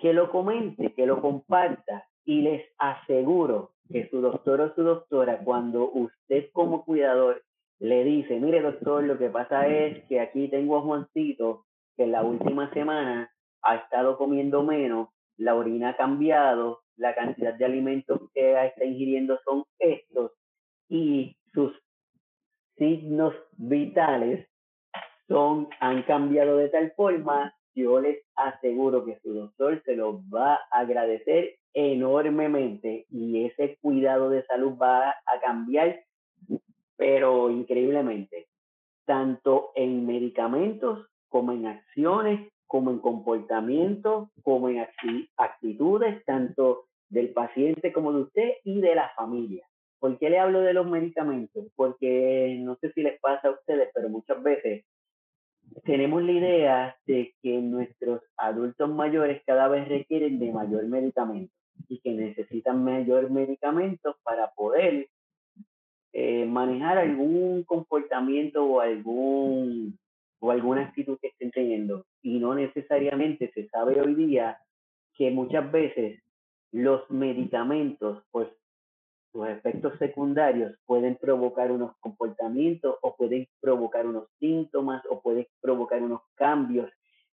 que 0.00 0.12
lo 0.12 0.30
comente, 0.30 0.92
que 0.92 1.06
lo 1.06 1.20
comparta, 1.20 2.06
y 2.24 2.42
les 2.42 2.64
aseguro 2.78 3.72
que 3.90 4.08
su 4.08 4.20
doctor 4.20 4.60
o 4.60 4.74
su 4.74 4.82
doctora, 4.82 5.38
cuando 5.44 5.90
usted 5.90 6.50
como 6.52 6.84
cuidador 6.84 7.42
le 7.84 8.02
dice, 8.02 8.40
mire 8.40 8.62
doctor, 8.62 9.04
lo 9.04 9.18
que 9.18 9.28
pasa 9.28 9.68
es 9.68 10.02
que 10.06 10.18
aquí 10.18 10.48
tengo 10.48 10.78
a 10.78 10.80
Juancito, 10.80 11.66
que 11.94 12.04
en 12.04 12.12
la 12.12 12.22
última 12.22 12.72
semana 12.72 13.30
ha 13.60 13.76
estado 13.76 14.16
comiendo 14.16 14.62
menos, 14.62 15.10
la 15.36 15.54
orina 15.54 15.90
ha 15.90 15.96
cambiado, 15.98 16.80
la 16.96 17.14
cantidad 17.14 17.52
de 17.52 17.64
alimentos 17.66 18.22
que 18.32 18.52
está 18.64 18.86
ingiriendo 18.86 19.38
son 19.44 19.64
estos 19.78 20.32
y 20.88 21.36
sus 21.52 21.78
signos 22.78 23.34
vitales 23.58 24.48
son, 25.28 25.68
han 25.78 26.04
cambiado 26.04 26.56
de 26.56 26.70
tal 26.70 26.90
forma, 26.92 27.54
yo 27.74 28.00
les 28.00 28.18
aseguro 28.34 29.04
que 29.04 29.18
su 29.20 29.34
doctor 29.34 29.82
se 29.84 29.94
los 29.94 30.22
va 30.32 30.54
a 30.54 30.80
agradecer 30.80 31.56
enormemente 31.74 33.04
y 33.10 33.44
ese 33.44 33.76
cuidado 33.82 34.30
de 34.30 34.42
salud 34.46 34.72
va 34.80 35.10
a 35.10 35.40
cambiar, 35.42 36.00
pero 36.96 37.50
increíblemente, 37.50 38.46
tanto 39.04 39.70
en 39.74 40.06
medicamentos 40.06 41.06
como 41.28 41.52
en 41.52 41.66
acciones, 41.66 42.48
como 42.66 42.90
en 42.90 42.98
comportamiento, 42.98 44.30
como 44.42 44.68
en 44.68 44.86
actitudes, 45.36 46.24
tanto 46.24 46.86
del 47.08 47.30
paciente 47.30 47.92
como 47.92 48.12
de 48.12 48.22
usted 48.22 48.52
y 48.64 48.80
de 48.80 48.94
la 48.94 49.10
familia. 49.16 49.66
¿Por 49.98 50.18
qué 50.18 50.30
le 50.30 50.38
hablo 50.38 50.60
de 50.60 50.74
los 50.74 50.86
medicamentos? 50.86 51.66
Porque 51.76 52.58
no 52.60 52.76
sé 52.76 52.92
si 52.92 53.02
les 53.02 53.18
pasa 53.20 53.48
a 53.48 53.52
ustedes, 53.52 53.90
pero 53.94 54.08
muchas 54.08 54.42
veces 54.42 54.84
tenemos 55.84 56.22
la 56.22 56.32
idea 56.32 56.96
de 57.06 57.34
que 57.42 57.58
nuestros 57.60 58.20
adultos 58.36 58.90
mayores 58.90 59.42
cada 59.46 59.68
vez 59.68 59.88
requieren 59.88 60.38
de 60.38 60.52
mayor 60.52 60.86
medicamento 60.86 61.52
y 61.88 62.00
que 62.00 62.12
necesitan 62.12 62.84
mayor 62.84 63.30
medicamento 63.30 64.16
para 64.22 64.50
poder 64.52 65.08
eh, 66.16 66.46
manejar 66.46 66.96
algún 66.96 67.64
comportamiento 67.64 68.64
o 68.64 68.80
algún 68.80 69.98
o 70.38 70.50
alguna 70.52 70.82
actitud 70.82 71.18
que 71.20 71.26
estén 71.28 71.50
teniendo 71.50 72.06
y 72.22 72.38
no 72.38 72.54
necesariamente 72.54 73.50
se 73.52 73.66
sabe 73.68 74.00
hoy 74.00 74.14
día 74.14 74.58
que 75.14 75.32
muchas 75.32 75.72
veces 75.72 76.22
los 76.70 77.10
medicamentos 77.10 78.22
pues 78.30 78.46
sus 79.32 79.48
efectos 79.48 79.98
secundarios 79.98 80.78
pueden 80.86 81.16
provocar 81.16 81.72
unos 81.72 81.96
comportamientos 81.98 82.94
o 83.02 83.16
pueden 83.16 83.48
provocar 83.60 84.06
unos 84.06 84.28
síntomas 84.38 85.02
o 85.10 85.20
pueden 85.20 85.48
provocar 85.60 86.00
unos 86.00 86.20
cambios 86.36 86.88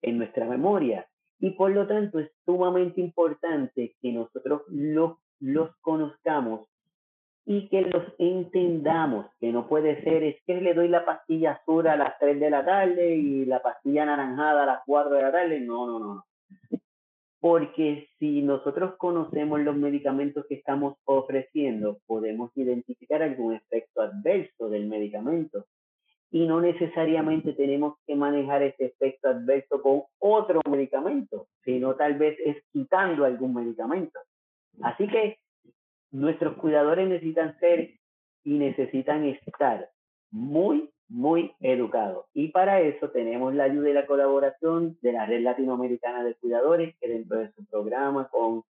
en 0.03 0.19
nuestra 0.19 0.45
memoria. 0.45 1.07
Y 1.39 1.49
por 1.51 1.71
lo 1.71 1.87
tanto 1.87 2.19
es 2.19 2.29
sumamente 2.45 3.01
importante 3.01 3.95
que 3.99 4.11
nosotros 4.11 4.61
los, 4.67 5.17
los 5.39 5.75
conozcamos 5.77 6.67
y 7.49 7.69
que 7.69 7.81
los 7.81 8.03
entendamos, 8.17 9.25
que 9.39 9.53
no 9.53 9.69
puede 9.69 10.03
ser, 10.03 10.21
es 10.21 10.35
que 10.45 10.59
le 10.59 10.73
doy 10.73 10.89
la 10.89 11.05
pastilla 11.05 11.53
azul 11.53 11.87
a 11.87 11.95
las 11.95 12.19
3 12.19 12.41
de 12.41 12.49
la 12.49 12.65
tarde 12.65 13.15
y 13.15 13.45
la 13.45 13.61
pastilla 13.61 14.03
anaranjada 14.03 14.63
a 14.63 14.65
las 14.65 14.81
4 14.85 15.15
de 15.15 15.21
la 15.21 15.31
tarde. 15.31 15.61
No, 15.61 15.87
no, 15.87 15.97
no. 15.97 16.25
Porque 17.39 18.09
si 18.19 18.41
nosotros 18.41 18.97
conocemos 18.97 19.61
los 19.61 19.77
medicamentos 19.77 20.45
que 20.49 20.55
estamos 20.55 20.97
ofreciendo, 21.05 21.99
podemos 22.05 22.51
identificar 22.57 23.23
algún 23.23 23.53
efecto 23.53 24.01
adverso 24.01 24.67
del 24.67 24.87
medicamento. 24.87 25.67
Y 26.29 26.45
no 26.47 26.59
necesariamente 26.59 27.53
tenemos 27.53 27.95
que 28.05 28.17
manejar 28.17 28.61
ese 28.63 28.87
efecto 28.87 29.29
adverso 29.29 29.81
con 29.81 30.01
otro 30.19 30.59
medicamento, 30.69 31.47
sino 31.63 31.95
tal 31.95 32.15
vez 32.15 32.37
es 32.43 32.57
quitando 32.73 33.23
algún 33.23 33.53
medicamento. 33.53 34.19
Así 34.81 35.07
que 35.07 35.37
nuestros 36.11 36.55
cuidadores 36.57 37.07
necesitan 37.07 37.57
ser 37.59 37.91
y 38.43 38.57
necesitan 38.57 39.25
estar 39.25 39.89
muy, 40.31 40.89
muy 41.09 41.53
educados. 41.59 42.25
Y 42.33 42.49
para 42.49 42.81
eso 42.81 43.09
tenemos 43.09 43.53
la 43.53 43.65
ayuda 43.65 43.89
y 43.89 43.93
la 43.93 44.07
colaboración 44.07 44.97
de 45.01 45.13
la 45.13 45.25
Red 45.25 45.41
Latinoamericana 45.41 46.23
de 46.23 46.35
Cuidadores, 46.35 46.95
que 46.99 47.09
dentro 47.09 47.39
de 47.39 47.51
su 47.53 47.65
programa 47.65 48.27
con, 48.29 48.63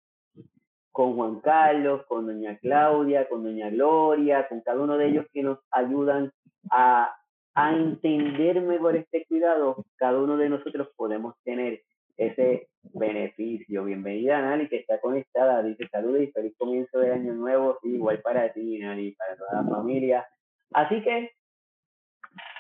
con 0.92 1.15
Juan 1.15 1.39
Carlos, 1.42 2.06
con 2.08 2.25
doña 2.25 2.58
Claudia, 2.60 3.27
con 3.27 3.44
doña 3.44 3.70
Gloria, 3.70 4.48
con 4.48 4.62
cada 4.62 4.82
uno 4.82 4.98
de 4.98 5.08
ellos 5.08 5.25
que 5.34 5.44
nos 5.44 5.60
ayudan 5.72 6.32
a, 6.72 7.13
a 7.54 7.74
entender 7.75 8.62
mejor 8.62 8.96
este 8.96 9.25
cuidado, 9.27 9.86
cada 9.98 10.20
uno 10.20 10.38
de 10.38 10.50
nosotros 10.50 10.89
podemos 10.96 11.36
tener 11.44 11.82
ese 12.17 12.67
beneficio. 12.93 13.86
Bienvenida, 13.86 14.41
Nali, 14.41 14.67
que 14.67 14.77
está 14.77 15.00
conectada. 15.00 15.63
Dice 15.63 15.88
saludos 15.89 16.22
y 16.22 16.27
feliz 16.27 16.53
comienzo 16.57 17.00
de 17.00 17.12
año 17.12 17.34
nuevo. 17.34 17.79
igual 17.84 18.22
para 18.22 18.51
ti, 18.53 18.79
Nali, 18.79 19.12
para 19.13 19.36
toda 19.36 19.62
la 19.62 19.69
familia. 19.69 20.27
Así 20.72 21.01
que, 21.01 21.31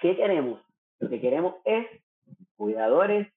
¿qué 0.01 0.15
queremos? 0.15 0.61
Lo 0.99 1.09
que 1.09 1.21
queremos 1.21 1.55
es 1.65 1.85
cuidadores 2.55 3.27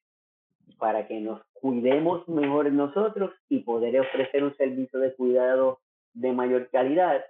para 0.79 1.07
que 1.07 1.21
nos 1.21 1.43
cuidemos 1.55 2.27
mejor 2.29 2.71
nosotros 2.73 3.33
y 3.49 3.61
poder 3.61 4.01
ofrecer 4.01 4.45
un 4.45 4.55
servicio 4.57 5.01
de 5.01 5.15
cuidado 5.15 5.81
de 6.15 6.33
mayor 6.33 6.69
calidad. 6.71 7.25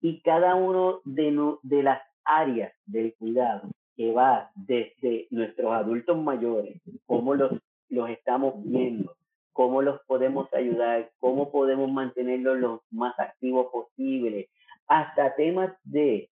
Y 0.00 0.20
cada 0.22 0.54
uno 0.54 1.00
de, 1.04 1.56
de 1.62 1.82
las 1.82 2.00
áreas 2.24 2.72
del 2.86 3.14
cuidado 3.14 3.68
que 3.96 4.12
va 4.12 4.50
desde 4.54 5.26
nuestros 5.30 5.72
adultos 5.72 6.16
mayores, 6.16 6.80
como 7.06 7.34
los 7.34 7.52
los 7.92 8.08
estamos 8.08 8.54
viendo, 8.64 9.14
cómo 9.52 9.82
los 9.82 10.00
podemos 10.06 10.52
ayudar, 10.54 11.10
cómo 11.20 11.52
podemos 11.52 11.92
mantenerlos 11.92 12.58
lo 12.58 12.82
más 12.90 13.18
activos 13.20 13.66
posible, 13.70 14.48
hasta 14.88 15.34
temas 15.34 15.72
de 15.84 16.30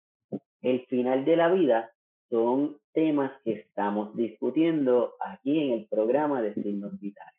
el 0.61 0.85
final 0.87 1.23
de 1.23 1.37
la 1.37 1.49
vida 1.49 1.91
son 2.29 2.77
temas 2.91 3.31
que 3.43 3.53
estamos 3.53 4.15
discutiendo 4.17 5.13
aquí 5.19 5.61
en 5.61 5.73
el 5.73 5.87
programa 5.87 6.41
de 6.41 6.55
signos 6.55 6.99
vitales. 6.99 7.33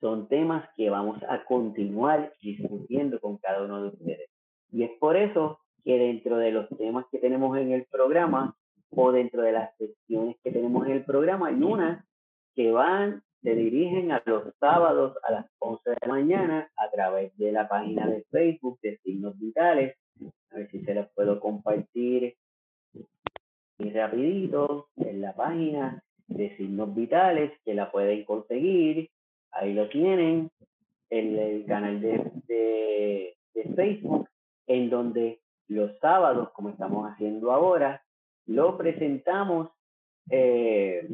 Son 0.00 0.28
temas 0.28 0.68
que 0.76 0.88
vamos 0.88 1.20
a 1.28 1.44
continuar 1.44 2.32
discutiendo 2.40 3.18
con 3.18 3.38
cada 3.38 3.64
uno 3.64 3.82
de 3.82 3.88
ustedes. 3.88 4.30
Y 4.70 4.84
es 4.84 4.90
por 5.00 5.16
eso 5.16 5.58
que 5.84 5.98
dentro 5.98 6.36
de 6.36 6.52
los 6.52 6.68
temas 6.76 7.06
que 7.10 7.18
tenemos 7.18 7.58
en 7.58 7.72
el 7.72 7.84
programa 7.86 8.54
o 8.90 9.10
dentro 9.10 9.42
de 9.42 9.52
las 9.52 9.76
secciones 9.76 10.36
que 10.44 10.52
tenemos 10.52 10.86
en 10.86 10.92
el 10.92 11.04
programa 11.04 11.48
hay 11.48 11.62
una 11.62 12.06
que 12.58 12.72
van, 12.72 13.22
se 13.40 13.54
dirigen 13.54 14.10
a 14.10 14.20
los 14.26 14.52
sábados 14.58 15.16
a 15.22 15.30
las 15.30 15.46
11 15.60 15.90
de 15.90 15.96
la 16.02 16.08
mañana 16.08 16.68
a 16.76 16.90
través 16.90 17.30
de 17.38 17.52
la 17.52 17.68
página 17.68 18.04
de 18.08 18.24
Facebook 18.32 18.80
de 18.82 18.98
Signos 19.04 19.38
Vitales. 19.38 19.96
A 20.50 20.56
ver 20.56 20.68
si 20.72 20.80
se 20.80 20.92
las 20.92 21.08
puedo 21.14 21.38
compartir 21.38 22.34
y 23.78 23.90
rapidito 23.90 24.88
en 24.96 25.20
la 25.20 25.36
página 25.36 26.02
de 26.26 26.56
Signos 26.56 26.92
Vitales 26.96 27.52
que 27.64 27.74
la 27.74 27.92
pueden 27.92 28.24
conseguir. 28.24 29.08
Ahí 29.52 29.72
lo 29.72 29.88
tienen, 29.88 30.50
en 31.10 31.38
el 31.38 31.64
canal 31.64 32.00
de, 32.00 32.28
de, 32.48 33.36
de 33.54 33.74
Facebook, 33.76 34.28
en 34.66 34.90
donde 34.90 35.38
los 35.68 35.96
sábados, 36.00 36.50
como 36.54 36.70
estamos 36.70 37.08
haciendo 37.08 37.52
ahora, 37.52 38.02
lo 38.46 38.76
presentamos 38.76 39.70
eh, 40.28 41.08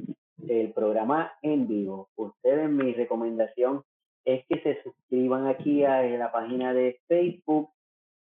el 0.49 0.73
programa 0.73 1.33
en 1.43 1.67
vivo. 1.69 2.09
Ustedes, 2.17 2.71
mi 2.71 2.93
recomendación 2.93 3.83
es 4.25 4.45
que 4.49 4.61
se 4.61 4.83
suscriban 4.83 5.47
aquí 5.47 5.85
a 5.85 6.03
la 6.03 6.33
página 6.33 6.73
de 6.73 7.01
Facebook 7.09 7.71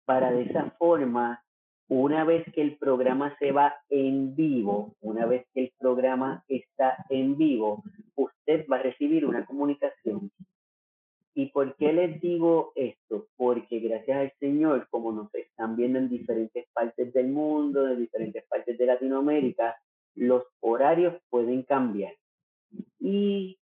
para 0.05 0.31
de 0.31 0.43
esa 0.43 0.71
forma, 0.77 1.41
una 1.87 2.23
vez 2.23 2.45
que 2.53 2.61
el 2.61 2.77
programa 2.77 3.35
se 3.39 3.51
va 3.51 3.75
en 3.89 4.35
vivo, 4.35 4.95
una 5.01 5.25
vez 5.25 5.45
que 5.53 5.61
el 5.65 5.73
programa 5.77 6.43
está 6.47 6.97
en 7.09 7.37
vivo, 7.37 7.83
usted 8.15 8.65
va 8.71 8.77
a 8.77 8.83
recibir 8.83 9.25
una 9.25 9.45
comunicación. 9.45 10.31
¿Y 11.37 11.47
por 11.47 11.75
qué 11.75 11.91
les 11.91 12.21
digo 12.21 12.71
esto? 12.75 13.27
Porque 13.35 13.79
gracias 13.79 14.17
al 14.17 14.33
Señor, 14.39 14.87
como 14.89 15.11
nos 15.11 15.33
están 15.35 15.75
viendo 15.75 15.99
en 15.99 16.09
diferentes 16.09 16.65
partes 16.73 17.13
del 17.13 17.27
mundo, 17.27 17.83
de 17.83 17.97
diferentes 17.97 18.45
partes 18.45 18.77
de 18.77 18.85
Latinoamérica, 18.85 19.75
los 20.15 20.43
horarios 20.61 21.15
pueden 21.29 21.63
cambiar. 21.63 22.13
Y 22.99 23.59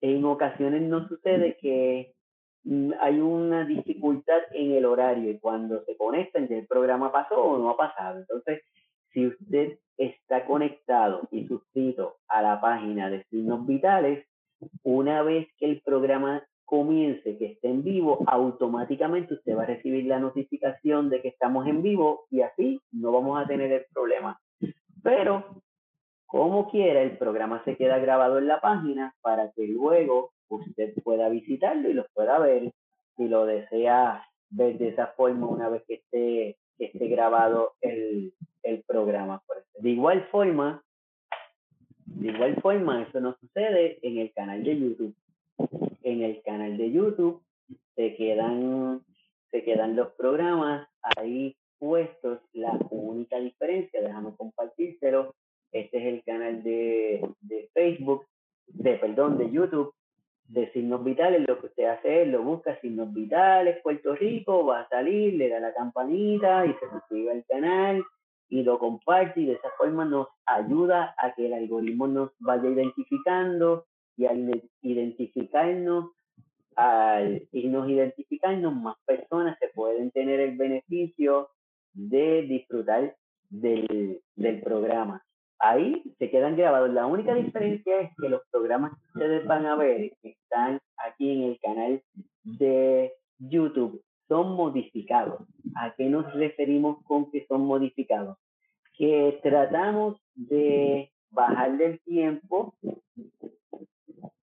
en 0.00 0.24
ocasiones 0.24 0.82
no 0.82 1.08
sucede 1.08 1.56
que 1.60 2.14
mm, 2.64 2.92
hay 3.00 3.20
una 3.20 3.64
dificultad 3.64 4.40
en 4.52 4.72
el 4.72 4.84
horario 4.84 5.30
y 5.30 5.38
cuando 5.38 5.84
se 5.84 5.96
conectan 5.96 6.48
ya 6.48 6.56
el 6.56 6.66
programa 6.66 7.12
pasó 7.12 7.36
o 7.42 7.58
no 7.58 7.70
ha 7.70 7.76
pasado. 7.76 8.20
Entonces, 8.20 8.62
si 9.12 9.26
usted 9.26 9.78
está 9.96 10.46
conectado 10.46 11.28
y 11.30 11.46
suscrito 11.46 12.16
a 12.28 12.42
la 12.42 12.60
página 12.60 13.10
de 13.10 13.24
signos 13.24 13.66
vitales, 13.66 14.26
una 14.82 15.22
vez 15.22 15.48
que 15.58 15.66
el 15.66 15.80
programa 15.82 16.42
comience, 16.64 17.36
que 17.36 17.46
esté 17.46 17.68
en 17.68 17.82
vivo, 17.82 18.22
automáticamente 18.26 19.34
usted 19.34 19.56
va 19.56 19.64
a 19.64 19.66
recibir 19.66 20.04
la 20.06 20.20
notificación 20.20 21.10
de 21.10 21.20
que 21.20 21.28
estamos 21.28 21.66
en 21.66 21.82
vivo 21.82 22.26
y 22.30 22.42
así 22.42 22.80
no 22.92 23.10
vamos 23.10 23.42
a 23.42 23.46
tener 23.46 23.72
el 23.72 23.84
problema. 23.92 24.40
Pero 25.02 25.62
como 26.30 26.70
quiera, 26.70 27.02
el 27.02 27.18
programa 27.18 27.60
se 27.64 27.76
queda 27.76 27.98
grabado 27.98 28.38
en 28.38 28.46
la 28.46 28.60
página 28.60 29.12
para 29.20 29.50
que 29.50 29.66
luego 29.66 30.30
usted 30.48 30.94
pueda 31.02 31.28
visitarlo 31.28 31.90
y 31.90 31.92
lo 31.92 32.06
pueda 32.14 32.38
ver 32.38 32.72
si 33.16 33.26
lo 33.26 33.46
desea 33.46 34.24
ver 34.50 34.78
de 34.78 34.90
esa 34.90 35.08
forma 35.08 35.48
una 35.48 35.68
vez 35.68 35.82
que 35.88 35.94
esté, 35.94 36.56
esté 36.78 37.08
grabado 37.08 37.72
el, 37.80 38.32
el 38.62 38.84
programa. 38.84 39.42
De 39.80 39.90
igual 39.90 40.22
forma, 40.30 40.84
de 42.06 42.28
igual 42.28 42.54
forma, 42.62 43.02
eso 43.02 43.18
no 43.18 43.36
sucede 43.40 43.98
en 44.02 44.18
el 44.18 44.32
canal 44.32 44.62
de 44.62 44.78
YouTube. 44.78 45.16
En 46.04 46.22
el 46.22 46.42
canal 46.42 46.76
de 46.76 46.92
YouTube 46.92 47.42
se 47.96 48.14
quedan, 48.14 49.02
se 49.50 49.64
quedan 49.64 49.96
los 49.96 50.12
programas 50.12 50.88
ahí 51.16 51.56
puestos. 51.80 52.38
La 52.52 52.78
única 52.90 53.40
diferencia, 53.40 54.00
déjame 54.00 54.32
compartírselo, 54.36 55.34
este 55.72 55.98
es 55.98 56.14
el 56.14 56.24
canal 56.24 56.62
de, 56.62 57.28
de 57.40 57.70
Facebook, 57.74 58.26
de 58.66 58.94
perdón, 58.94 59.38
de 59.38 59.50
YouTube, 59.50 59.94
de 60.50 60.70
Signos 60.72 61.04
Vitales. 61.04 61.46
Lo 61.46 61.60
que 61.60 61.66
usted 61.66 61.84
hace 61.84 62.22
es 62.22 62.28
lo 62.28 62.42
busca 62.42 62.78
Signos 62.80 63.12
Vitales, 63.12 63.80
Puerto 63.82 64.14
Rico, 64.14 64.66
va 64.66 64.80
a 64.80 64.88
salir, 64.88 65.34
le 65.34 65.48
da 65.48 65.60
la 65.60 65.72
campanita 65.72 66.66
y 66.66 66.74
se 66.74 66.90
suscribe 66.90 67.30
al 67.32 67.44
canal 67.46 68.04
y 68.48 68.64
lo 68.64 68.78
comparte 68.80 69.40
y 69.40 69.46
de 69.46 69.52
esa 69.52 69.70
forma 69.78 70.04
nos 70.04 70.26
ayuda 70.44 71.14
a 71.18 71.32
que 71.34 71.46
el 71.46 71.54
algoritmo 71.54 72.08
nos 72.08 72.32
vaya 72.40 72.68
identificando 72.68 73.86
y 74.16 74.26
al 74.26 74.62
identificarnos, 74.82 76.10
al 76.74 77.46
irnos 77.52 77.88
identificarnos, 77.88 78.74
más 78.74 78.96
personas 79.06 79.56
se 79.60 79.68
pueden 79.68 80.10
tener 80.10 80.40
el 80.40 80.56
beneficio 80.56 81.50
de 81.92 82.42
disfrutar 82.42 83.16
del, 83.50 84.20
del 84.34 84.60
programa 84.62 85.24
ahí 85.60 86.02
se 86.18 86.30
quedan 86.30 86.56
grabados. 86.56 86.90
La 86.90 87.06
única 87.06 87.34
diferencia 87.34 88.00
es 88.00 88.10
que 88.20 88.28
los 88.28 88.42
programas 88.50 88.92
que 88.92 89.18
ustedes 89.18 89.46
van 89.46 89.66
a 89.66 89.76
ver 89.76 90.12
que 90.22 90.30
están 90.30 90.80
aquí 90.96 91.30
en 91.30 91.42
el 91.42 91.60
canal 91.60 92.02
de 92.44 93.12
YouTube 93.38 94.02
son 94.28 94.54
modificados. 94.54 95.42
¿A 95.76 95.94
qué 95.96 96.04
nos 96.04 96.32
referimos 96.34 97.02
con 97.04 97.30
que 97.30 97.46
son 97.46 97.62
modificados? 97.62 98.38
Que 98.96 99.38
tratamos 99.42 100.20
de 100.34 101.10
bajar 101.30 101.80
el 101.80 102.00
tiempo 102.00 102.74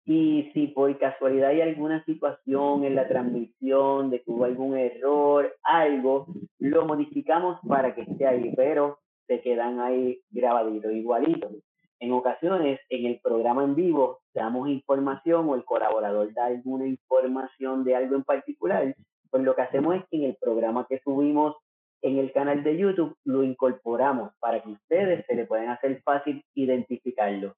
y 0.05 0.51
si 0.53 0.67
por 0.67 0.97
casualidad 0.97 1.51
hay 1.51 1.61
alguna 1.61 2.03
situación 2.03 2.83
en 2.83 2.95
la 2.95 3.07
transmisión, 3.07 4.09
de 4.09 4.21
que 4.21 4.31
hubo 4.31 4.43
algún 4.43 4.77
error, 4.77 5.55
algo, 5.63 6.27
lo 6.59 6.85
modificamos 6.85 7.59
para 7.67 7.95
que 7.95 8.01
esté 8.01 8.27
ahí, 8.27 8.51
pero 8.55 8.99
se 9.31 9.41
quedan 9.41 9.79
ahí 9.79 10.19
grabaditos, 10.29 10.91
igualitos. 10.91 11.53
En 12.01 12.11
ocasiones, 12.11 12.81
en 12.89 13.05
el 13.05 13.21
programa 13.21 13.63
en 13.63 13.75
vivo, 13.75 14.19
damos 14.33 14.67
información 14.67 15.47
o 15.47 15.55
el 15.55 15.63
colaborador 15.63 16.33
da 16.33 16.47
alguna 16.47 16.85
información 16.85 17.85
de 17.85 17.95
algo 17.95 18.17
en 18.17 18.25
particular, 18.25 18.93
pues 19.29 19.43
lo 19.43 19.55
que 19.55 19.61
hacemos 19.61 19.95
es 19.95 20.03
que 20.09 20.17
en 20.17 20.23
el 20.23 20.35
programa 20.35 20.85
que 20.89 20.99
subimos 20.99 21.55
en 22.01 22.17
el 22.17 22.33
canal 22.33 22.61
de 22.61 22.77
YouTube 22.77 23.15
lo 23.23 23.41
incorporamos 23.43 24.33
para 24.41 24.61
que 24.61 24.69
ustedes 24.69 25.25
se 25.25 25.35
le 25.35 25.45
puedan 25.45 25.69
hacer 25.69 26.01
fácil 26.03 26.43
identificarlo. 26.53 27.55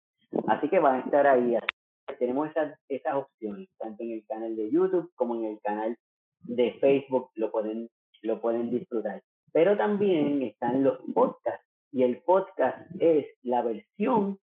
Así 0.47 0.69
que 0.69 0.77
van 0.77 0.97
a 0.97 1.05
estar 1.05 1.25
ahí. 1.25 1.57
Tenemos 2.19 2.51
esas, 2.51 2.77
esas 2.87 3.15
opciones, 3.15 3.67
tanto 3.79 4.03
en 4.03 4.11
el 4.11 4.25
canal 4.27 4.55
de 4.55 4.69
YouTube 4.69 5.11
como 5.15 5.35
en 5.35 5.45
el 5.45 5.59
canal 5.61 5.97
de 6.41 6.73
Facebook, 6.73 7.31
lo 7.33 7.49
pueden, 7.49 7.89
lo 8.21 8.39
pueden 8.39 8.69
disfrutar. 8.69 9.23
Pero 9.53 9.75
también 9.77 10.43
están 10.43 10.83
los 10.83 10.99
podcasts 11.13 11.62
y 11.93 12.03
el 12.03 12.17
podcast 12.23 12.77
es 12.99 13.27
la 13.43 13.61
versión 13.61 14.39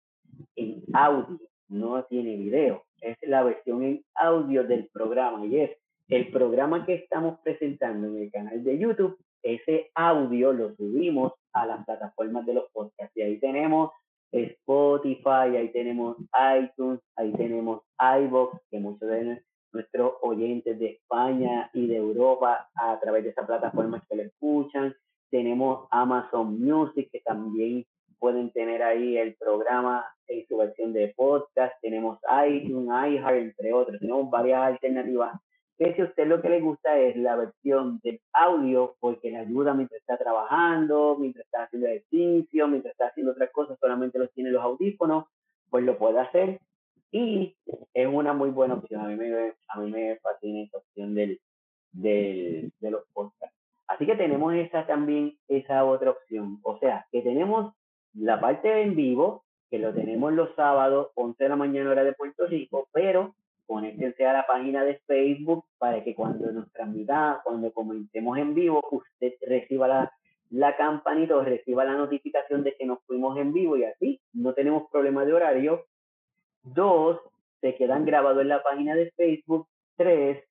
en 0.55 0.83
audio, 0.93 1.41
no 1.69 2.05
tiene 2.05 2.37
video, 2.37 2.85
es 3.01 3.17
la 3.23 3.43
versión 3.43 3.83
en 3.83 4.05
audio 4.15 4.65
del 4.65 4.89
programa 4.93 5.45
y 5.47 5.59
es 5.59 5.71
el 6.09 6.31
programa 6.31 6.87
que 6.87 6.95
estamos 6.95 7.41
presentando 7.43 8.07
en 8.07 8.23
el 8.23 8.31
canal 8.31 8.63
de 8.63 8.79
YouTube, 8.79 9.19
ese 9.43 9.91
audio 9.95 10.53
lo 10.53 10.75
subimos 10.77 11.33
a 11.53 11.67
las 11.67 11.85
plataformas 11.85 12.45
de 12.47 12.55
los 12.55 12.71
podcasts. 12.73 13.17
Y 13.17 13.23
ahí 13.23 13.39
tenemos 13.39 13.91
Spotify, 14.33 15.57
ahí 15.57 15.71
tenemos 15.73 16.17
iTunes, 16.61 17.01
ahí 17.17 17.33
tenemos 17.33 17.83
iVoox, 17.99 18.59
que 18.71 18.79
muchos 18.79 19.09
de 19.09 19.43
nuestros 19.73 20.15
oyentes 20.23 20.79
de 20.79 20.87
España 20.93 21.71
y 21.73 21.87
de 21.87 21.97
Europa 21.97 22.69
a 22.75 22.99
través 23.01 23.25
de 23.25 23.31
esa 23.31 23.47
plataforma 23.47 24.05
que 24.09 24.17
lo 24.17 24.23
escuchan. 24.23 24.95
Tenemos 25.31 25.89
Amazon 25.91 26.61
Music, 26.61 27.09
que 27.13 27.21
también 27.21 27.85
pueden 28.19 28.51
tener 28.51 28.83
ahí 28.83 29.17
el 29.17 29.35
programa 29.37 30.05
en 30.27 30.47
su 30.47 30.57
versión 30.57 30.93
de 30.93 31.13
podcast. 31.17 31.75
Tenemos 31.81 32.19
iTunes, 32.47 32.89
iHeart, 32.89 33.37
entre 33.37 33.73
otros. 33.73 34.01
Tenemos 34.01 34.31
varias 34.31 34.63
alternativas. 34.63 35.41
Que 35.79 35.95
si 35.95 36.01
a 36.01 36.07
usted 36.07 36.27
lo 36.27 36.43
que 36.43 36.49
le 36.49 36.61
gusta 36.61 36.99
es 36.99 37.17
la 37.17 37.37
versión 37.37 38.01
del 38.03 38.21
audio, 38.33 38.97
porque 38.99 39.31
le 39.31 39.39
ayuda 39.39 39.75
mientras 39.75 40.01
está 40.01 40.17
trabajando, 40.17 41.17
mientras 41.19 41.45
está 41.45 41.65
haciendo 41.65 41.87
ejercicio, 41.87 42.67
mientras 42.67 42.93
está 42.93 43.07
haciendo 43.07 43.33
otras 43.33 43.51
cosas, 43.53 43.79
solamente 43.81 44.19
los 44.19 44.33
tiene 44.33 44.51
los 44.51 44.63
audífonos, 44.63 45.27
pues 45.71 45.85
lo 45.85 45.97
puede 45.97 46.19
hacer. 46.19 46.61
Y 47.13 47.57
es 47.95 48.07
una 48.07 48.33
muy 48.33 48.51
buena 48.51 48.75
opción. 48.75 49.03
A 49.03 49.09
mí 49.09 49.17
me, 49.17 49.55
a 49.69 49.81
mí 49.81 49.91
me 49.91 50.17
fascina 50.17 50.63
esta 50.63 50.79
opción 50.79 51.15
del, 51.15 51.41
del, 51.93 52.73
de 52.81 52.91
los 52.91 53.05
podcasts. 53.13 53.58
Así 53.89 54.07
que 54.07 54.17
tenemos 54.17 54.55
esa 54.55 54.87
también, 54.87 55.37
esa 55.49 55.85
otra 55.85 56.11
opción. 56.11 56.61
O 56.63 56.79
sea, 56.79 57.07
que 57.11 57.23
tenemos 57.23 57.75
la 58.15 58.41
parte 58.41 58.83
en 58.83 58.95
vivo, 58.95 59.45
que 59.71 59.79
lo 59.79 59.93
tenemos 59.95 60.33
los 60.33 60.55
sábados, 60.55 61.11
11 61.15 61.43
de 61.43 61.49
la 61.49 61.57
mañana 61.57 61.91
hora 61.91 62.05
de 62.05 62.13
Puerto 62.13 62.47
Rico, 62.47 62.89
pero 62.93 63.35
conéctense 63.67 64.27
a 64.27 64.33
la 64.33 64.47
página 64.47 64.83
de 64.85 64.99
Facebook 65.07 65.65
para 65.79 66.03
que 66.03 66.15
cuando 66.15 66.51
nos 66.53 66.71
transmita, 66.73 67.41
cuando 67.45 67.73
comentemos 67.73 68.39
en 68.39 68.55
vivo, 68.55 68.81
usted 68.91 69.35
reciba 69.47 69.87
la, 69.89 70.13
la 70.51 70.77
campanita 70.77 71.37
o 71.37 71.43
reciba 71.43 71.85
la 71.85 71.95
notificación 71.95 72.65
de 72.65 72.75
que 72.77 72.87
nos 72.87 73.01
fuimos 73.07 73.37
en 73.39 73.53
vivo 73.53 73.77
y 73.77 73.85
así 73.85 74.21
no 74.33 74.55
tenemos 74.55 74.91
problema 74.91 75.25
de 75.25 75.35
horario. 75.35 75.85
Dos, 76.63 77.21
se 77.61 77.75
quedan 77.75 78.05
grabados 78.05 78.41
en 78.43 78.49
la 78.49 78.63
página 78.63 78.95
de 78.95 79.11
Facebook. 79.13 79.67
Tres, 79.97 80.45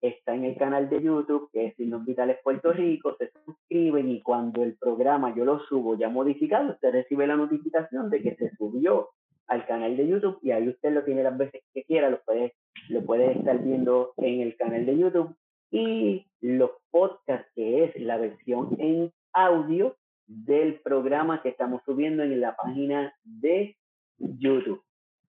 está 0.00 0.34
en 0.34 0.44
el 0.44 0.56
canal 0.56 0.88
de 0.88 1.02
YouTube, 1.02 1.50
que 1.52 1.66
es 1.66 1.76
Signos 1.76 2.04
Vitales 2.04 2.38
Puerto 2.42 2.72
Rico, 2.72 3.16
se 3.18 3.30
suscriben 3.44 4.08
y 4.10 4.22
cuando 4.22 4.62
el 4.62 4.76
programa 4.76 5.34
yo 5.34 5.44
lo 5.44 5.60
subo 5.60 5.96
ya 5.96 6.08
modificado, 6.08 6.72
usted 6.72 6.92
recibe 6.92 7.26
la 7.26 7.36
notificación 7.36 8.10
de 8.10 8.22
que 8.22 8.36
se 8.36 8.50
subió 8.56 9.10
al 9.46 9.66
canal 9.66 9.96
de 9.96 10.08
YouTube 10.08 10.38
y 10.42 10.50
ahí 10.50 10.68
usted 10.68 10.92
lo 10.92 11.04
tiene 11.04 11.22
las 11.22 11.36
veces 11.36 11.62
que 11.72 11.84
quiera, 11.84 12.10
lo 12.10 12.20
puede, 12.22 12.54
lo 12.88 13.04
puede 13.04 13.32
estar 13.32 13.62
viendo 13.62 14.12
en 14.16 14.40
el 14.40 14.56
canal 14.56 14.86
de 14.86 14.98
YouTube 14.98 15.36
y 15.70 16.26
los 16.40 16.70
podcasts, 16.90 17.50
que 17.54 17.84
es 17.84 17.96
la 18.00 18.16
versión 18.16 18.76
en 18.78 19.12
audio 19.32 19.96
del 20.26 20.80
programa 20.80 21.42
que 21.42 21.48
estamos 21.50 21.82
subiendo 21.84 22.22
en 22.22 22.40
la 22.40 22.54
página 22.56 23.14
de 23.24 23.76
YouTube, 24.18 24.82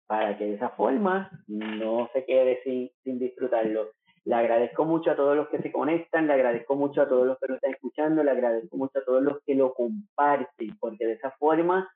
para 0.06 0.36
que 0.36 0.44
de 0.44 0.54
esa 0.54 0.70
forma 0.70 1.30
no 1.46 2.10
se 2.12 2.24
quede 2.24 2.60
sin, 2.64 2.90
sin 3.04 3.18
disfrutarlo. 3.18 3.90
Le 4.24 4.34
agradezco 4.34 4.84
mucho 4.84 5.10
a 5.10 5.16
todos 5.16 5.36
los 5.36 5.48
que 5.48 5.58
se 5.58 5.72
conectan, 5.72 6.28
le 6.28 6.34
agradezco 6.34 6.76
mucho 6.76 7.02
a 7.02 7.08
todos 7.08 7.26
los 7.26 7.38
que 7.38 7.48
nos 7.48 7.56
están 7.56 7.72
escuchando, 7.72 8.22
le 8.22 8.30
agradezco 8.30 8.76
mucho 8.76 8.98
a 9.00 9.04
todos 9.04 9.22
los 9.22 9.42
que 9.44 9.54
lo 9.54 9.74
comparten, 9.74 10.76
porque 10.78 11.06
de 11.06 11.14
esa 11.14 11.32
forma 11.32 11.90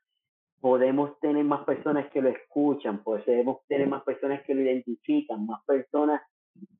podemos 0.60 1.18
tener 1.20 1.44
más 1.44 1.64
personas 1.64 2.10
que 2.10 2.20
lo 2.20 2.28
escuchan, 2.28 3.04
podemos 3.04 3.64
tener 3.68 3.86
más 3.86 4.02
personas 4.02 4.42
que 4.42 4.54
lo 4.54 4.62
identifican, 4.62 5.46
más 5.46 5.62
personas 5.64 6.22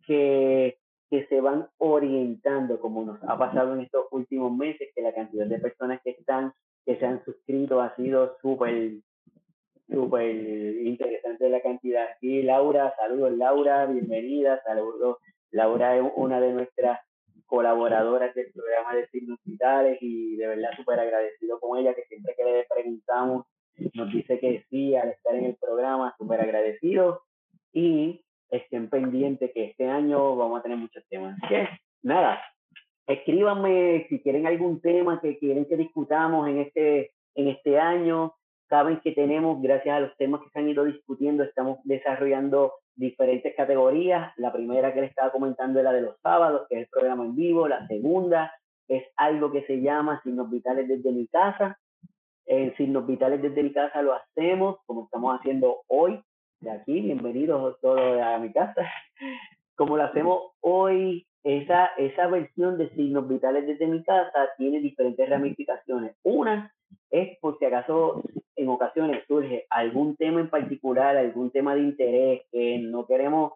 que, 0.07 0.79
que 1.09 1.27
se 1.27 1.41
van 1.41 1.69
orientando, 1.79 2.81
como 2.81 3.05
nos 3.05 3.23
ha 3.23 3.39
pasado 3.39 3.75
en 3.75 3.83
estos 3.83 4.07
últimos 4.11 4.57
meses, 4.57 4.91
que 4.95 5.03
la 5.03 5.15
cantidad 5.15 5.47
de 5.47 5.59
personas 5.61 6.01
que 6.03 6.11
están, 6.11 6.53
que 6.85 6.97
se 6.97 7.07
han 7.07 7.25
suscrito 7.25 7.81
ha 7.81 7.95
sido 7.95 8.37
súper 8.43 8.95
súper 9.89 10.35
interesante 10.85 11.49
la 11.49 11.61
cantidad. 11.61 12.07
Y 12.21 12.43
Laura, 12.43 12.93
saludos 12.97 13.33
Laura, 13.37 13.87
bienvenida, 13.87 14.61
saludos 14.65 15.19
Laura 15.51 15.97
es 15.97 16.05
una 16.17 16.41
de 16.41 16.53
nuestras 16.53 17.01
colaboradoras 17.47 18.35
del 18.35 18.53
programa 18.53 18.95
de 18.95 19.09
signos 19.09 19.39
vitales 19.45 19.99
y 20.01 20.37
de 20.37 20.47
verdad 20.49 20.71
súper 20.77 20.99
agradecido 20.99 21.61
con 21.61 21.79
ella, 21.79 21.95
que 21.95 22.05
siempre 22.05 22.35
que 22.37 22.45
le 22.45 22.67
preguntamos 22.73 23.47
nos 23.95 24.13
dice 24.13 24.39
que 24.39 24.65
sí 24.71 24.95
al 24.97 25.11
estar 25.11 25.35
en 25.35 25.45
el 25.45 25.57
programa, 25.57 26.15
súper 26.19 26.41
agradecido 26.41 27.23
y 27.73 28.25
estén 28.51 28.89
pendientes 28.89 29.51
que 29.53 29.65
este 29.65 29.89
año 29.89 30.37
vamos 30.37 30.61
a 30.61 30.63
tener 30.63 30.79
muchos 30.79 31.05
temas. 31.09 31.37
Así 31.43 31.55
que 31.55 31.69
nada, 32.03 32.41
escríbanme 33.07 34.07
si 34.09 34.21
quieren 34.21 34.47
algún 34.47 34.81
tema 34.81 35.21
que 35.21 35.39
quieren 35.39 35.67
que 35.67 35.77
discutamos 35.77 36.49
en 36.49 36.59
este, 36.59 37.13
en 37.35 37.49
este 37.49 37.79
año. 37.79 38.35
Saben 38.69 39.01
que 39.01 39.13
tenemos, 39.13 39.63
gracias 39.63 39.97
a 39.97 40.01
los 40.01 40.17
temas 40.17 40.41
que 40.43 40.51
se 40.51 40.59
han 40.59 40.69
ido 40.69 40.85
discutiendo, 40.85 41.45
estamos 41.45 41.79
desarrollando 41.85 42.73
diferentes 42.97 43.55
categorías. 43.55 44.33
La 44.37 44.53
primera 44.53 44.93
que 44.93 45.03
les 45.03 45.11
estaba 45.11 45.31
comentando 45.31 45.79
es 45.79 45.85
la 45.85 45.93
de 45.93 46.01
los 46.01 46.17
sábados, 46.21 46.67
que 46.69 46.77
es 46.77 46.83
el 46.83 46.89
programa 46.89 47.25
en 47.25 47.37
vivo. 47.37 47.69
La 47.69 47.87
segunda 47.87 48.53
es 48.89 49.05
algo 49.17 49.53
que 49.53 49.65
se 49.67 49.81
llama 49.81 50.21
Signos 50.25 50.51
Vitales 50.51 50.89
desde 50.89 51.13
mi 51.13 51.29
casa. 51.29 51.79
En 52.47 52.75
Signos 52.77 53.07
Vitales 53.07 53.41
desde 53.43 53.63
mi 53.63 53.73
casa 53.73 54.03
lo 54.03 54.15
hacemos 54.15 54.79
como 54.87 55.05
estamos 55.05 55.39
haciendo 55.39 55.83
hoy. 55.89 56.21
De 56.61 56.71
aquí, 56.71 57.01
bienvenidos 57.01 57.79
todos 57.81 58.21
a 58.21 58.39
mi 58.39 58.53
casa. 58.53 58.91
Como 59.77 59.99
lo 59.99 60.05
hacemos 60.05 60.53
hoy, 60.61 61.27
esa, 61.45 61.89
esa 61.99 62.29
versión 62.29 62.79
de 62.79 62.89
Signos 62.95 63.29
Vitales 63.29 63.67
desde 63.67 63.87
mi 63.87 64.03
casa 64.03 64.49
tiene 64.57 64.81
diferentes 64.81 65.29
ramificaciones. 65.29 66.17
Una 66.23 66.73
es 67.11 67.39
por 67.41 67.59
si 67.59 67.65
acaso 67.65 68.23
en 68.57 68.69
ocasiones 68.69 69.25
surge 69.27 69.67
algún 69.71 70.17
tema 70.17 70.41
en 70.41 70.51
particular, 70.51 71.17
algún 71.17 71.51
tema 71.51 71.75
de 71.75 71.83
interés 71.83 72.43
que 72.51 72.79
no 72.79 73.07
queremos 73.07 73.53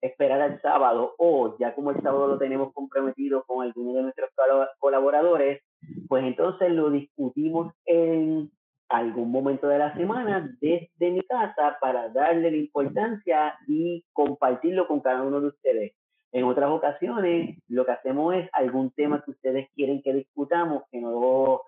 esperar 0.00 0.40
al 0.40 0.60
sábado 0.60 1.14
o 1.18 1.56
ya 1.58 1.74
como 1.74 1.90
el 1.90 2.02
sábado 2.02 2.26
lo 2.26 2.38
tenemos 2.38 2.72
comprometido 2.72 3.44
con 3.44 3.64
alguno 3.64 3.94
de 3.94 4.02
nuestros 4.02 4.30
colaboradores, 4.78 5.62
pues 6.08 6.24
entonces 6.24 6.70
lo 6.72 6.90
discutimos 6.90 7.72
en 7.84 8.50
algún 8.88 9.30
momento 9.30 9.68
de 9.68 9.78
la 9.78 9.94
semana 9.94 10.50
desde 10.60 11.10
mi 11.10 11.22
casa 11.22 11.76
para 11.80 12.08
darle 12.08 12.50
la 12.50 12.56
importancia 12.56 13.54
y 13.68 14.04
compartirlo 14.12 14.88
con 14.88 15.00
cada 15.00 15.22
uno 15.22 15.40
de 15.40 15.48
ustedes. 15.48 15.92
En 16.32 16.44
otras 16.44 16.70
ocasiones, 16.70 17.58
lo 17.68 17.84
que 17.84 17.92
hacemos 17.92 18.34
es 18.34 18.48
algún 18.52 18.90
tema 18.92 19.22
que 19.24 19.32
ustedes 19.32 19.68
quieren 19.74 20.00
que 20.02 20.12
discutamos, 20.12 20.84
que 20.90 21.00
no 21.00 21.62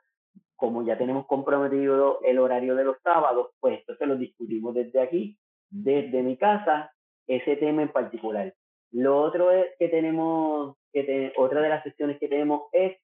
como 0.62 0.84
ya 0.84 0.96
tenemos 0.96 1.26
comprometido 1.26 2.20
el 2.22 2.38
horario 2.38 2.76
de 2.76 2.84
los 2.84 2.96
sábados, 3.02 3.48
pues 3.58 3.80
entonces 3.80 4.06
lo 4.06 4.14
discutimos 4.14 4.72
desde 4.72 5.00
aquí, 5.00 5.36
desde 5.68 6.22
mi 6.22 6.36
casa, 6.36 6.92
ese 7.26 7.56
tema 7.56 7.82
en 7.82 7.88
particular. 7.88 8.54
Lo 8.92 9.20
otro 9.20 9.50
es 9.50 9.66
que 9.80 9.88
tenemos, 9.88 10.76
que 10.92 11.32
otra 11.36 11.62
de 11.62 11.68
las 11.68 11.82
sesiones 11.82 12.20
que 12.20 12.28
tenemos 12.28 12.62
es 12.70 12.96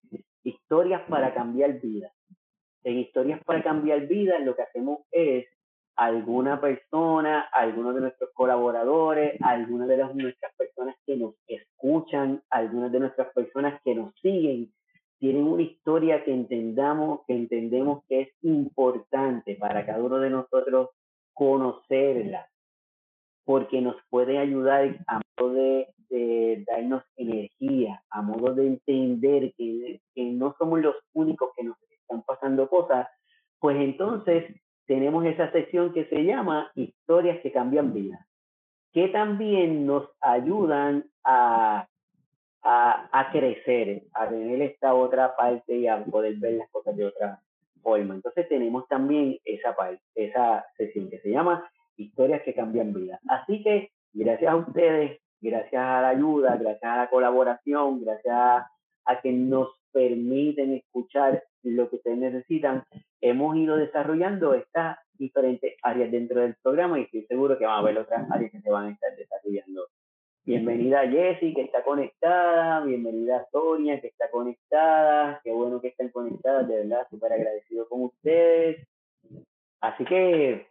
historias 0.44 1.03
para 1.09 1.35
cambiar 1.35 1.81
vidas. 1.81 2.12
En 2.85 3.01
historias 3.01 3.42
para 3.42 3.61
cambiar 3.64 4.07
vidas 4.07 4.40
lo 4.44 4.55
que 4.55 4.62
hacemos 4.62 5.01
es 5.11 5.49
alguna 5.97 6.61
persona, 6.61 7.40
algunos 7.53 7.97
de 7.97 8.03
nuestros 8.03 8.31
colaboradores, 8.35 9.37
algunas 9.42 9.88
de 9.88 9.97
las, 9.97 10.14
nuestras 10.14 10.55
personas 10.55 10.94
que 11.05 11.16
nos 11.16 11.35
escuchan, 11.49 12.40
algunas 12.51 12.92
de 12.92 13.01
nuestras 13.01 13.33
personas 13.35 13.81
que 13.83 13.97
nos 13.97 14.14
siguen, 14.23 14.73
tienen 15.18 15.44
una 15.44 15.62
historia 15.62 16.24
que 16.24 16.33
entendamos, 16.33 17.20
que 17.26 17.35
entendemos 17.35 18.04
que 18.09 18.20
es 18.22 18.28
importante 18.42 19.57
para 19.57 19.85
cada 19.85 20.02
uno 20.02 20.18
de 20.18 20.31
nosotros 20.31 20.90
conocerla, 21.35 22.48
porque 23.44 23.81
nos 23.81 23.96
puede 24.11 24.38
ayudar 24.38 24.98
a 25.07 25.20
modo 25.38 25.54
de, 25.54 25.87
darnos 26.66 27.02
energía, 27.16 28.02
a 28.11 28.22
modo 28.22 28.54
de 28.54 28.66
entender 28.66 29.52
que, 29.57 30.00
no 30.16 30.54
somos 30.59 30.81
los 30.81 30.96
únicos 31.12 31.50
que 31.57 31.64
nos 31.64 31.76
están 31.90 32.22
pasando 32.22 32.68
cosas, 32.68 33.09
pues 33.59 33.76
entonces 33.76 34.44
tenemos 34.87 35.24
esa 35.26 35.52
sección 35.52 35.92
que 35.92 36.07
se 36.07 36.24
llama 36.24 36.70
Historias 36.74 37.40
que 37.42 37.52
cambian 37.52 37.92
vidas, 37.92 38.26
que 38.92 39.09
también 39.09 39.87
nos 39.87 40.09
ayudan 40.20 41.04
a 41.24 41.87
a, 42.62 43.09
a, 43.12 43.31
crecer, 43.31 44.03
a 44.14 44.29
tener 44.29 44.61
esta 44.62 44.94
otra 44.94 45.37
parte 45.37 45.77
y 45.77 45.87
a 45.87 46.05
poder 46.05 46.37
ver 46.37 46.55
las 46.55 46.71
cosas 46.71 46.97
de 46.97 47.07
otra 47.07 47.40
forma. 47.83 48.14
Entonces 48.14 48.49
tenemos 48.49 48.87
también 48.88 49.38
esa 49.44 49.75
parte, 49.75 50.03
esa 50.14 50.64
sesión 50.77 51.09
que 51.11 51.21
se 51.21 51.31
llama 51.31 51.68
Historias 51.97 52.42
que 52.42 52.55
cambian 52.55 52.92
vidas. 52.92 53.21
Así 53.29 53.62
que 53.62 53.90
gracias 54.12 54.53
a 54.53 54.57
ustedes, 54.57 55.21
gracias 55.40 55.83
a 55.83 56.03
la 56.03 56.09
ayuda, 56.11 56.57
gracias 56.57 56.92
a 56.92 56.97
la 56.97 57.11
colaboración, 57.11 58.05
gracias 58.05 58.64
a 59.05 59.21
que 59.23 59.33
nos 59.33 59.68
permiten 59.92 60.75
escuchar 60.75 61.42
lo 61.62 61.88
que 61.88 61.97
ustedes 61.97 62.18
necesitan, 62.18 62.85
hemos 63.21 63.57
ido 63.57 63.77
desarrollando 63.77 64.55
estas 64.55 64.99
diferentes 65.14 65.75
áreas 65.83 66.11
dentro 66.11 66.40
del 66.40 66.55
programa 66.62 66.99
y 66.99 67.03
estoy 67.03 67.27
seguro 67.27 67.59
que 67.59 67.66
van 67.66 67.75
a 67.75 67.79
haber 67.79 67.99
otras 67.99 68.31
áreas 68.31 68.53
que 68.53 68.61
se 68.61 68.71
van 68.71 68.87
a 68.87 68.90
estar 68.92 69.16
desarrollando 69.16 69.88
Bienvenida 70.48 71.06
Jessie, 71.06 71.52
que 71.52 71.61
está 71.61 71.84
conectada. 71.84 72.82
Bienvenida 72.82 73.46
Sonia, 73.52 74.00
que 74.00 74.06
está 74.06 74.30
conectada. 74.30 75.42
Qué 75.44 75.52
bueno 75.52 75.78
que 75.78 75.88
están 75.88 76.08
conectadas, 76.08 76.66
de 76.66 76.76
verdad, 76.76 77.06
súper 77.11 77.34
agradecido 77.34 77.87
con 77.87 78.04
ustedes. 78.04 78.88
Así 79.82 80.06
que 80.06 80.66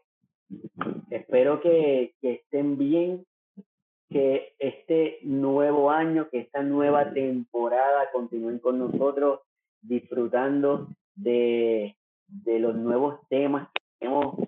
espero 1.11 1.61
que, 1.61 2.15
que 2.21 2.31
estén 2.31 2.79
bien, 2.79 3.23
que 4.09 4.55
este 4.57 5.19
nuevo 5.21 5.91
año, 5.91 6.27
que 6.31 6.39
esta 6.39 6.63
nueva 6.63 7.13
temporada 7.13 8.09
continúen 8.11 8.57
con 8.57 8.79
nosotros 8.79 9.41
disfrutando 9.81 10.87
de, 11.13 11.95
de 12.25 12.57
los 12.57 12.75
nuevos 12.75 13.19
temas 13.29 13.69
que 13.71 13.83
tenemos 13.99 14.43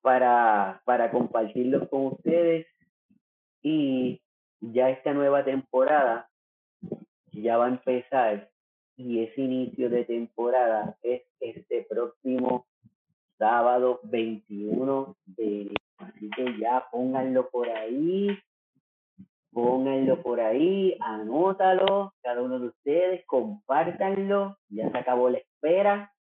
para, 0.00 0.80
para 0.86 1.10
compartirlos 1.10 1.90
con 1.90 2.06
ustedes. 2.06 2.66
Y 3.62 4.21
ya 4.62 4.88
esta 4.90 5.12
nueva 5.12 5.44
temporada 5.44 6.30
ya 7.32 7.56
va 7.56 7.66
a 7.66 7.70
empezar 7.70 8.50
y 8.96 9.24
ese 9.24 9.42
inicio 9.42 9.90
de 9.90 10.04
temporada 10.04 10.96
es 11.02 11.22
este 11.40 11.86
próximo 11.88 12.66
sábado 13.38 14.00
21 14.04 15.16
de 15.26 15.70
Así 16.02 16.28
que 16.30 16.58
ya 16.58 16.88
pónganlo 16.90 17.48
por 17.50 17.68
ahí, 17.68 18.36
pónganlo 19.52 20.20
por 20.20 20.40
ahí, 20.40 20.96
anótalo, 21.00 22.12
cada 22.22 22.42
uno 22.42 22.58
de 22.58 22.66
ustedes, 22.66 23.24
compártanlo, 23.26 24.56
ya 24.68 24.90
se 24.90 24.98
acabó 24.98 25.30
la 25.30 25.38
espera. 25.38 26.12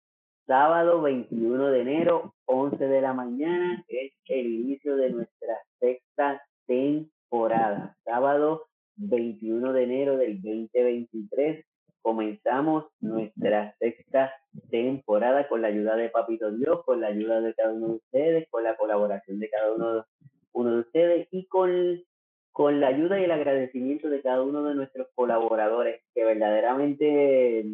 Sábado 0.46 1.02
21 1.02 1.68
de 1.68 1.82
enero, 1.82 2.36
11 2.46 2.86
de 2.86 3.02
la 3.02 3.14
mañana, 3.14 3.84
es 3.88 4.14
el 4.26 4.46
inicio 4.48 4.96
de 4.98 5.12
nuestra 5.12 5.58
sexta 5.80 6.44
temporada 6.68 7.12
temporada. 7.32 7.96
Sábado 8.04 8.68
21 8.98 9.72
de 9.72 9.84
enero 9.84 10.18
del 10.18 10.42
2023 10.42 11.66
comenzamos 12.02 12.86
nuestra 13.00 13.74
sexta 13.80 14.34
temporada 14.70 15.48
con 15.48 15.62
la 15.62 15.70
ayuda 15.70 15.96
de 15.96 16.10
Papito 16.10 16.52
Dios, 16.52 16.84
con 16.84 17.00
la 17.00 17.08
ayuda 17.08 17.40
de 17.40 17.54
cada 17.54 17.74
uno 17.74 17.88
de 17.88 17.96
ustedes, 17.96 18.50
con 18.50 18.64
la 18.64 18.76
colaboración 18.76 19.40
de 19.40 19.50
cada 19.50 19.72
uno, 19.72 20.06
uno 20.52 20.72
de 20.72 20.80
ustedes 20.80 21.28
y 21.32 21.46
con, 21.46 22.04
con 22.52 22.82
la 22.82 22.88
ayuda 22.88 23.20
y 23.20 23.24
el 23.24 23.32
agradecimiento 23.32 24.10
de 24.10 24.22
cada 24.22 24.42
uno 24.42 24.64
de 24.64 24.76
nuestros 24.76 25.08
colaboradores 25.16 26.02
que 26.14 26.26
verdaderamente 26.26 27.66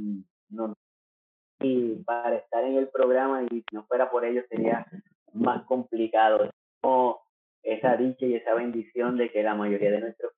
nos 0.49 0.75
y 1.59 1.95
para 2.03 2.35
estar 2.35 2.63
en 2.63 2.75
el 2.77 2.87
programa 2.89 3.41
y 3.41 3.61
si 3.61 3.65
no 3.71 3.83
fuera 3.87 4.11
por 4.11 4.23
ellos 4.23 4.45
sería 4.47 4.85
más 5.33 5.65
complicado 5.65 6.51
esa 7.67 7.97
dicha 7.97 8.25
y 8.25 8.35
esa 8.35 8.53
bendición 8.53 9.17
de 9.17 9.29
que 9.29 9.43
la 9.43 9.53
mayoría 9.53 9.91
de 9.91 9.99
nuestros 9.99 10.31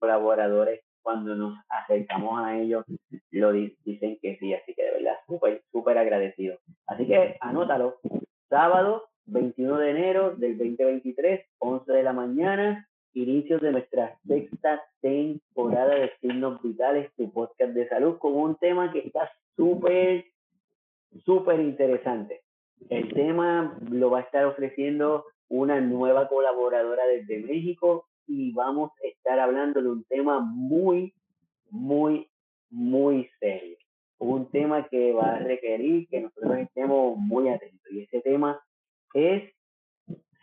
colaboradores, 0.00 0.80
cuando 1.00 1.36
nos 1.36 1.56
acercamos 1.68 2.40
a 2.44 2.58
ellos, 2.58 2.84
lo 3.30 3.52
dicen 3.52 4.18
que 4.20 4.36
sí, 4.38 4.52
así 4.52 4.74
que 4.74 4.82
de 4.82 4.90
verdad, 4.92 5.14
súper, 5.26 5.62
súper 5.70 5.96
agradecido. 5.96 6.58
Así 6.88 7.06
que 7.06 7.36
anótalo, 7.40 8.00
sábado 8.48 9.04
21 9.26 9.78
de 9.78 9.90
enero 9.90 10.34
del 10.36 10.58
2023, 10.58 11.46
11 11.58 11.92
de 11.92 12.02
la 12.02 12.12
mañana, 12.12 12.88
inicio 13.14 13.60
de 13.60 13.70
nuestra 13.70 14.18
sexta 14.26 14.82
temporada 15.00 15.94
de 15.94 16.10
Signos 16.20 16.60
Vitales, 16.62 17.12
tu 17.16 17.32
podcast 17.32 17.72
de 17.74 17.88
salud, 17.88 18.18
con 18.18 18.34
un 18.34 18.56
tema 18.56 18.92
que 18.92 18.98
está 18.98 19.30
súper, 19.54 20.24
súper 21.24 21.60
interesante. 21.60 22.42
El 22.88 23.12
tema 23.12 23.78
lo 23.88 24.10
va 24.10 24.18
a 24.18 24.22
estar 24.22 24.46
ofreciendo 24.46 25.24
una 25.50 25.80
nueva 25.80 26.28
colaboradora 26.28 27.04
desde 27.06 27.40
México 27.40 28.06
y 28.26 28.52
vamos 28.52 28.92
a 29.02 29.08
estar 29.08 29.38
hablando 29.40 29.82
de 29.82 29.90
un 29.90 30.04
tema 30.04 30.38
muy, 30.38 31.12
muy, 31.70 32.28
muy 32.70 33.28
serio. 33.40 33.76
Un 34.18 34.48
tema 34.50 34.86
que 34.88 35.12
va 35.12 35.34
a 35.34 35.38
requerir 35.38 36.06
que 36.08 36.20
nosotros 36.20 36.58
estemos 36.58 37.16
muy 37.18 37.48
atentos. 37.48 37.90
Y 37.90 38.02
ese 38.02 38.20
tema 38.20 38.60
es 39.12 39.52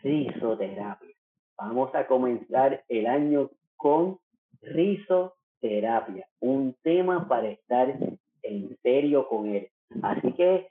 risoterapia. 0.02 1.14
Vamos 1.56 1.94
a 1.94 2.06
comenzar 2.06 2.84
el 2.88 3.06
año 3.06 3.50
con 3.76 4.18
risoterapia. 4.60 6.28
Un 6.40 6.76
tema 6.82 7.26
para 7.26 7.48
estar 7.48 7.96
en 8.42 8.76
serio 8.82 9.26
con 9.26 9.48
él. 9.48 9.70
Así 10.02 10.32
que 10.34 10.68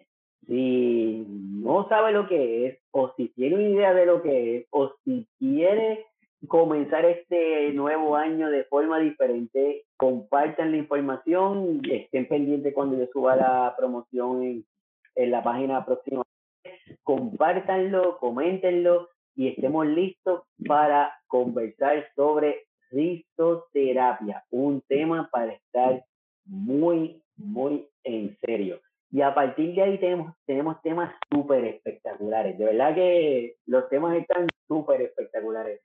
si 0.48 1.26
no 1.28 1.88
sabe 1.90 2.14
lo 2.14 2.28
que 2.28 2.68
es, 2.68 2.80
o 2.92 3.14
si 3.16 3.30
tiene 3.30 3.56
una 3.56 3.70
idea 3.70 3.94
de 3.94 4.06
lo 4.06 4.22
que 4.22 4.58
es, 4.58 4.68
o 4.72 4.94
si 5.04 5.28
quiere 5.38 6.06
comenzar 6.48 7.04
este 7.06 7.74
nuevo 7.74 8.16
año 8.16 8.50
de 8.50 8.64
forma 8.66 9.00
diferente, 9.00 9.84
compartan 9.98 10.72
la 10.72 10.78
información, 10.78 11.82
estén 11.90 12.28
pendientes 12.28 12.74
cuando 12.74 12.98
yo 12.98 13.08
suba 13.12 13.36
la 13.36 13.76
promoción 13.78 14.44
en, 14.44 14.66
en 15.16 15.32
la 15.32 15.44
página 15.44 15.86
próxima. 15.86 16.24
Compártanlo, 17.04 18.18
coméntenlo 18.18 19.10
y 19.36 19.50
estemos 19.50 19.86
listos 19.88 20.44
para 20.66 21.14
conversar 21.28 22.08
sobre 22.16 22.68
risoterapia, 22.92 24.44
un 24.50 24.82
tema 24.88 25.30
para 25.32 25.54
estar 25.54 26.04
muy, 26.46 27.22
muy 27.36 27.88
en 28.04 28.38
serio. 28.40 28.80
Y 29.12 29.22
a 29.22 29.34
partir 29.34 29.74
de 29.74 29.82
ahí 29.82 29.98
tenemos, 30.00 30.34
tenemos 30.46 30.82
temas 30.82 31.14
súper 31.32 31.64
espectaculares. 31.66 32.58
De 32.58 32.66
verdad 32.66 32.94
que 32.94 33.56
los 33.66 33.88
temas 33.90 34.18
están 34.18 34.48
súper 34.68 35.02
espectaculares. 35.02 35.82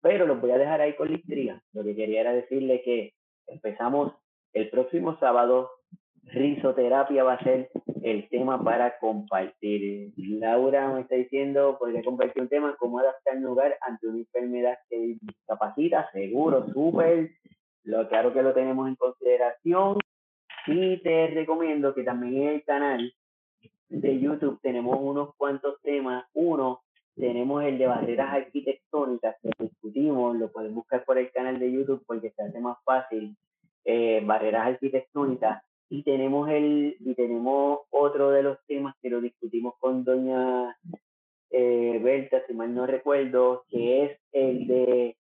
Pero 0.00 0.26
los 0.26 0.40
voy 0.40 0.50
a 0.52 0.58
dejar 0.58 0.80
ahí 0.80 0.94
con 0.94 1.08
la 1.08 1.16
intriga. 1.16 1.62
Lo 1.72 1.84
que 1.84 1.94
quería 1.94 2.22
era 2.22 2.32
decirle 2.32 2.82
que 2.82 3.12
empezamos 3.46 4.14
el 4.52 4.70
próximo 4.70 5.18
sábado. 5.18 5.70
Risoterapia 6.24 7.24
va 7.24 7.34
a 7.34 7.44
ser 7.44 7.70
el 8.02 8.28
tema 8.28 8.62
para 8.62 8.98
compartir. 8.98 10.12
Laura 10.16 10.88
me 10.88 11.02
está 11.02 11.14
diciendo, 11.14 11.76
podría 11.78 12.02
compartir 12.02 12.42
un 12.42 12.48
tema, 12.48 12.76
cómo 12.78 12.98
adaptar 12.98 13.36
un 13.36 13.46
hogar 13.46 13.76
ante 13.80 14.08
una 14.08 14.18
enfermedad 14.18 14.78
que 14.88 15.16
discapacita. 15.20 16.10
Seguro, 16.12 16.66
súper. 16.72 17.30
Lo 17.84 18.08
claro 18.08 18.32
que 18.32 18.42
lo 18.42 18.54
tenemos 18.54 18.88
en 18.88 18.96
consideración. 18.96 19.98
Y 20.66 20.98
te 20.98 21.26
recomiendo 21.28 21.94
que 21.94 22.04
también 22.04 22.42
en 22.42 22.48
el 22.48 22.64
canal 22.64 23.14
de 23.88 24.20
YouTube 24.20 24.60
tenemos 24.62 24.98
unos 25.00 25.34
cuantos 25.36 25.80
temas. 25.82 26.24
Uno, 26.34 26.82
tenemos 27.16 27.62
el 27.64 27.78
de 27.78 27.86
barreras 27.86 28.32
arquitectónicas 28.32 29.36
que 29.42 29.50
discutimos, 29.58 30.36
lo 30.36 30.50
pueden 30.50 30.74
buscar 30.74 31.04
por 31.04 31.18
el 31.18 31.30
canal 31.32 31.58
de 31.58 31.72
YouTube 31.72 32.04
porque 32.06 32.30
se 32.30 32.42
hace 32.42 32.60
más 32.60 32.78
fácil. 32.84 33.36
Eh, 33.84 34.22
barreras 34.24 34.68
arquitectónicas. 34.68 35.62
Y 35.88 36.04
tenemos 36.04 36.48
el, 36.48 36.96
y 37.00 37.14
tenemos 37.14 37.80
otro 37.90 38.30
de 38.30 38.42
los 38.42 38.58
temas 38.66 38.94
que 39.02 39.10
lo 39.10 39.20
discutimos 39.20 39.74
con 39.78 40.04
doña 40.04 40.76
eh, 41.50 42.00
Berta, 42.02 42.42
si 42.46 42.54
mal 42.54 42.74
no 42.74 42.86
recuerdo, 42.86 43.64
que 43.68 44.04
es 44.04 44.18
el 44.32 44.66
de 44.66 45.16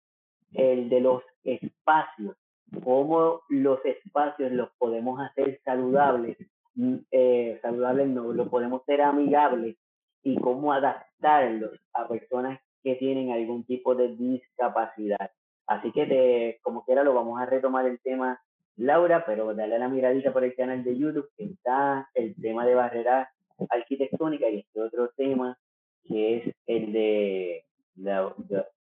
el 0.53 0.89
de 0.89 0.99
los 0.99 1.23
espacios 1.43 2.35
cómo 2.83 3.41
los 3.49 3.83
espacios 3.85 4.51
los 4.51 4.69
podemos 4.77 5.19
hacer 5.19 5.59
saludables, 5.63 6.37
mm, 6.75 6.95
eh, 7.11 7.59
saludables 7.61 8.07
no, 8.07 8.31
los 8.33 8.49
podemos 8.49 8.83
ser 8.85 9.01
amigables 9.01 9.77
y 10.23 10.39
cómo 10.39 10.73
adaptarlos 10.73 11.79
a 11.93 12.07
personas 12.07 12.59
que 12.83 12.95
tienen 12.95 13.31
algún 13.31 13.63
tipo 13.63 13.95
de 13.95 14.15
discapacidad. 14.15 15.31
Así 15.67 15.91
que 15.91 16.05
de, 16.05 16.59
como 16.63 16.83
quiera 16.83 17.03
lo 17.03 17.13
vamos 17.13 17.39
a 17.39 17.45
retomar 17.45 17.85
el 17.85 17.99
tema 17.99 18.41
Laura, 18.77 19.25
pero 19.25 19.53
dale 19.53 19.77
la 19.77 19.89
miradita 19.89 20.33
por 20.33 20.43
el 20.43 20.55
canal 20.55 20.83
de 20.83 20.97
YouTube 20.97 21.29
que 21.37 21.45
está 21.45 22.09
el 22.13 22.35
tema 22.41 22.65
de 22.65 22.75
barreras 22.75 23.29
arquitectónicas 23.69 24.51
y 24.51 24.59
este 24.59 24.81
otro 24.81 25.09
tema 25.15 25.57
que 26.05 26.37
es 26.37 26.55
el 26.65 26.93
de, 26.93 27.65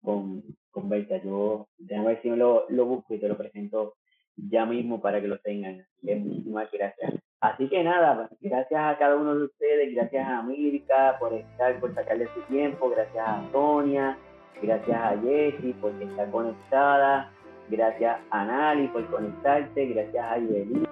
con 0.02 0.42
con 0.70 0.90
Yo, 1.24 1.68
déjame 1.78 2.08
ver 2.08 2.22
si 2.22 2.30
lo, 2.30 2.66
lo 2.68 2.84
busco 2.84 3.14
y 3.14 3.18
te 3.18 3.28
lo 3.28 3.36
presento 3.36 3.94
ya 4.36 4.66
mismo 4.66 5.00
para 5.00 5.20
que 5.20 5.28
lo 5.28 5.38
tengan. 5.38 5.84
muchísimas 6.02 6.70
gracias. 6.70 7.14
Así 7.40 7.68
que 7.68 7.82
nada, 7.82 8.28
gracias 8.40 8.80
a 8.80 8.98
cada 8.98 9.16
uno 9.16 9.34
de 9.34 9.44
ustedes, 9.44 9.94
gracias 9.94 10.28
a 10.28 10.42
Mirka 10.42 11.16
por 11.18 11.32
estar, 11.32 11.80
por 11.80 11.94
sacarle 11.94 12.28
su 12.34 12.42
tiempo, 12.42 12.90
gracias 12.90 13.26
a 13.26 13.42
Sonia, 13.50 14.18
gracias 14.62 14.96
a 14.96 15.18
Jessie 15.22 15.72
por 15.80 15.90
estar 16.02 16.30
conectada, 16.30 17.32
gracias 17.70 18.20
a 18.30 18.44
Nali 18.44 18.88
por 18.88 19.06
conectarte, 19.06 19.86
gracias 19.86 20.22
a 20.22 20.38
Ibelín, 20.38 20.86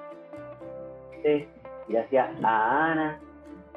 gracias 1.88 2.30
a 2.42 2.92
Ana 2.92 3.20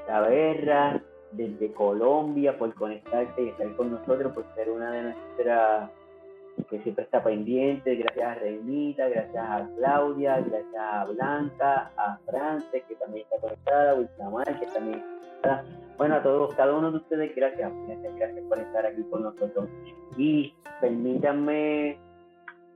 Taberra, 0.08 1.02
desde 1.32 1.72
Colombia 1.74 2.58
por 2.58 2.74
conectarte 2.76 3.44
y 3.44 3.50
estar 3.50 3.76
con 3.76 3.92
nosotros, 3.92 4.34
por 4.34 4.46
ser 4.56 4.70
una 4.70 4.92
de 4.92 5.04
nuestras 5.04 5.90
que 6.70 6.80
siempre 6.82 7.06
está 7.06 7.24
pendiente, 7.24 7.96
gracias 7.96 8.28
a 8.28 8.36
Reinita, 8.36 9.08
gracias 9.08 9.44
a 9.44 9.68
Claudia, 9.78 10.40
gracias 10.40 10.76
a 10.76 11.06
Blanca, 11.06 11.92
a 11.98 12.18
Frances, 12.26 12.84
que 12.88 12.96
también 12.96 13.24
está 13.24 13.38
conectada, 13.42 13.92
a 13.92 13.96
Wilsamar, 13.96 14.60
que 14.60 14.66
también 14.68 15.04
está. 15.36 15.64
Bueno, 15.98 16.16
a 16.16 16.24
todos, 16.24 16.54
cada 16.56 16.74
uno 16.74 16.92
de 16.92 16.98
ustedes, 16.98 17.36
gracias, 17.36 17.72
gracias, 17.88 18.16
gracias 18.16 18.46
por 18.48 18.60
estar 18.60 18.86
aquí 18.86 19.02
con 19.10 19.24
nosotros. 19.24 19.70
Y 20.18 20.54
permítanme 20.80 21.98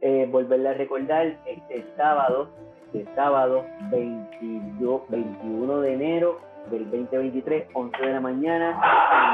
eh, 0.01 0.27
volverle 0.31 0.69
a 0.69 0.73
recordar, 0.73 1.37
este 1.45 1.85
sábado, 1.97 2.49
este 2.93 3.05
sábado 3.15 3.65
22, 3.91 5.01
21 5.09 5.81
de 5.81 5.93
enero 5.93 6.54
del 6.71 6.89
2023, 6.91 7.67
11 7.73 7.97
de 8.01 8.13
la 8.13 8.19
mañana, 8.19 8.79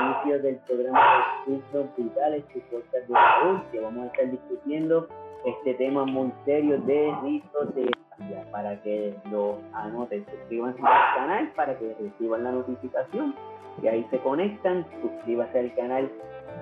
inicio 0.04 0.41
del 0.41 0.58
programa 0.67 1.00
de 1.46 1.56
Signos 1.56 1.96
Vitales 1.98 2.44
y 2.56 2.60
Cosas 2.62 2.91
de 2.91 3.13
Salud, 3.13 3.60
que 3.72 3.80
vamos 3.80 4.04
a 4.04 4.08
estar 4.08 4.32
discutiendo 4.32 5.08
este 5.46 5.74
tema 5.76 6.06
muy 6.06 6.32
serio 6.46 6.80
de 6.82 7.13
risoterapia, 7.24 8.52
para 8.52 8.82
que 8.82 9.15
lo 9.32 9.58
anoten, 9.74 10.26
suscríbanse 10.26 10.80
al 10.82 11.15
canal 11.15 11.52
para 11.56 11.78
que 11.78 11.96
reciban 12.00 12.44
la 12.44 12.52
notificación. 12.52 13.36
Y 13.82 13.88
ahí 13.88 14.06
se 14.12 14.20
conectan, 14.20 14.86
suscríbase 15.02 15.60
al 15.60 15.74
canal 15.76 16.12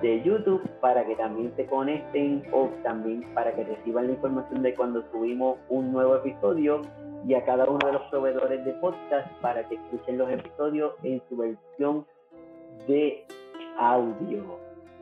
de 0.00 0.22
YouTube 0.22 0.62
para 0.80 1.04
que 1.04 1.16
también 1.16 1.52
se 1.56 1.66
conecten 1.66 2.42
o 2.52 2.70
también 2.82 3.22
para 3.34 3.52
que 3.54 3.64
reciban 3.64 4.06
la 4.06 4.12
información 4.12 4.62
de 4.62 4.74
cuando 4.74 5.02
subimos 5.10 5.58
un 5.68 5.92
nuevo 5.92 6.16
episodio 6.16 6.82
y 7.26 7.34
a 7.34 7.44
cada 7.44 7.64
uno 7.64 7.78
de 7.84 7.92
los 7.92 8.02
proveedores 8.10 8.64
de 8.64 8.72
podcast 8.74 9.30
para 9.40 9.66
que 9.68 9.74
escuchen 9.74 10.18
los 10.18 10.30
episodios 10.30 10.94
en 11.02 11.22
su 11.28 11.36
versión 11.36 12.06
de 12.86 13.24
audio. 13.78 14.58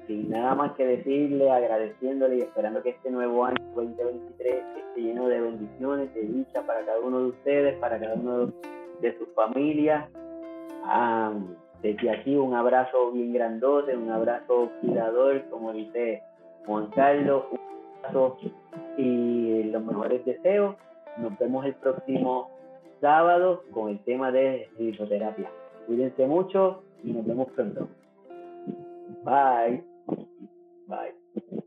Sin 0.07 0.31
nada 0.31 0.55
más 0.55 0.73
que 0.73 0.87
decirle, 0.87 1.51
agradeciéndole 1.51 2.39
y 2.39 2.41
esperando 2.41 2.83
que 2.83 2.91
este 2.91 3.11
nuevo 3.11 3.45
año 3.45 3.57
2023 3.75 4.55
esté 4.55 5.01
lleno 5.01 5.29
de 5.29 5.41
bendiciones, 5.41 6.15
de 6.15 6.23
dicha 6.23 6.63
para 6.67 6.85
cada 6.85 6.99
uno 7.01 7.21
de 7.21 7.27
ustedes, 7.27 7.79
para 7.79 8.01
cada 8.01 8.15
uno 8.15 8.53
de 9.01 9.19
sus 9.19 9.29
familias. 9.35 10.09
Desde 11.83 12.11
aquí 12.11 12.35
un 12.37 12.55
abrazo 12.55 13.13
bien 13.13 13.33
grandote, 13.33 13.97
un 13.97 14.11
abrazo 14.11 14.71
cuidador, 14.81 15.45
como 15.51 15.73
dice 15.73 16.23
Juan 16.67 16.87
Carlos, 16.89 17.45
un 17.53 17.59
abrazo 17.99 18.39
y 18.97 19.65
los 19.65 19.85
mejores 19.85 20.25
deseos. 20.25 20.75
Nos 21.21 21.39
vemos 21.39 21.65
el 21.67 21.75
próximo 21.75 22.51
sábado 23.01 23.65
con 23.73 23.91
el 23.91 23.99
tema 24.05 24.31
de 24.31 24.69
risoterapia. 24.79 25.51
Cuídense 25.87 26.27
mucho 26.27 26.83
y 27.03 27.13
nos 27.13 27.27
vemos 27.27 27.49
pronto. 27.53 27.89
Bye. 29.25 29.83
Bye. 30.87 31.63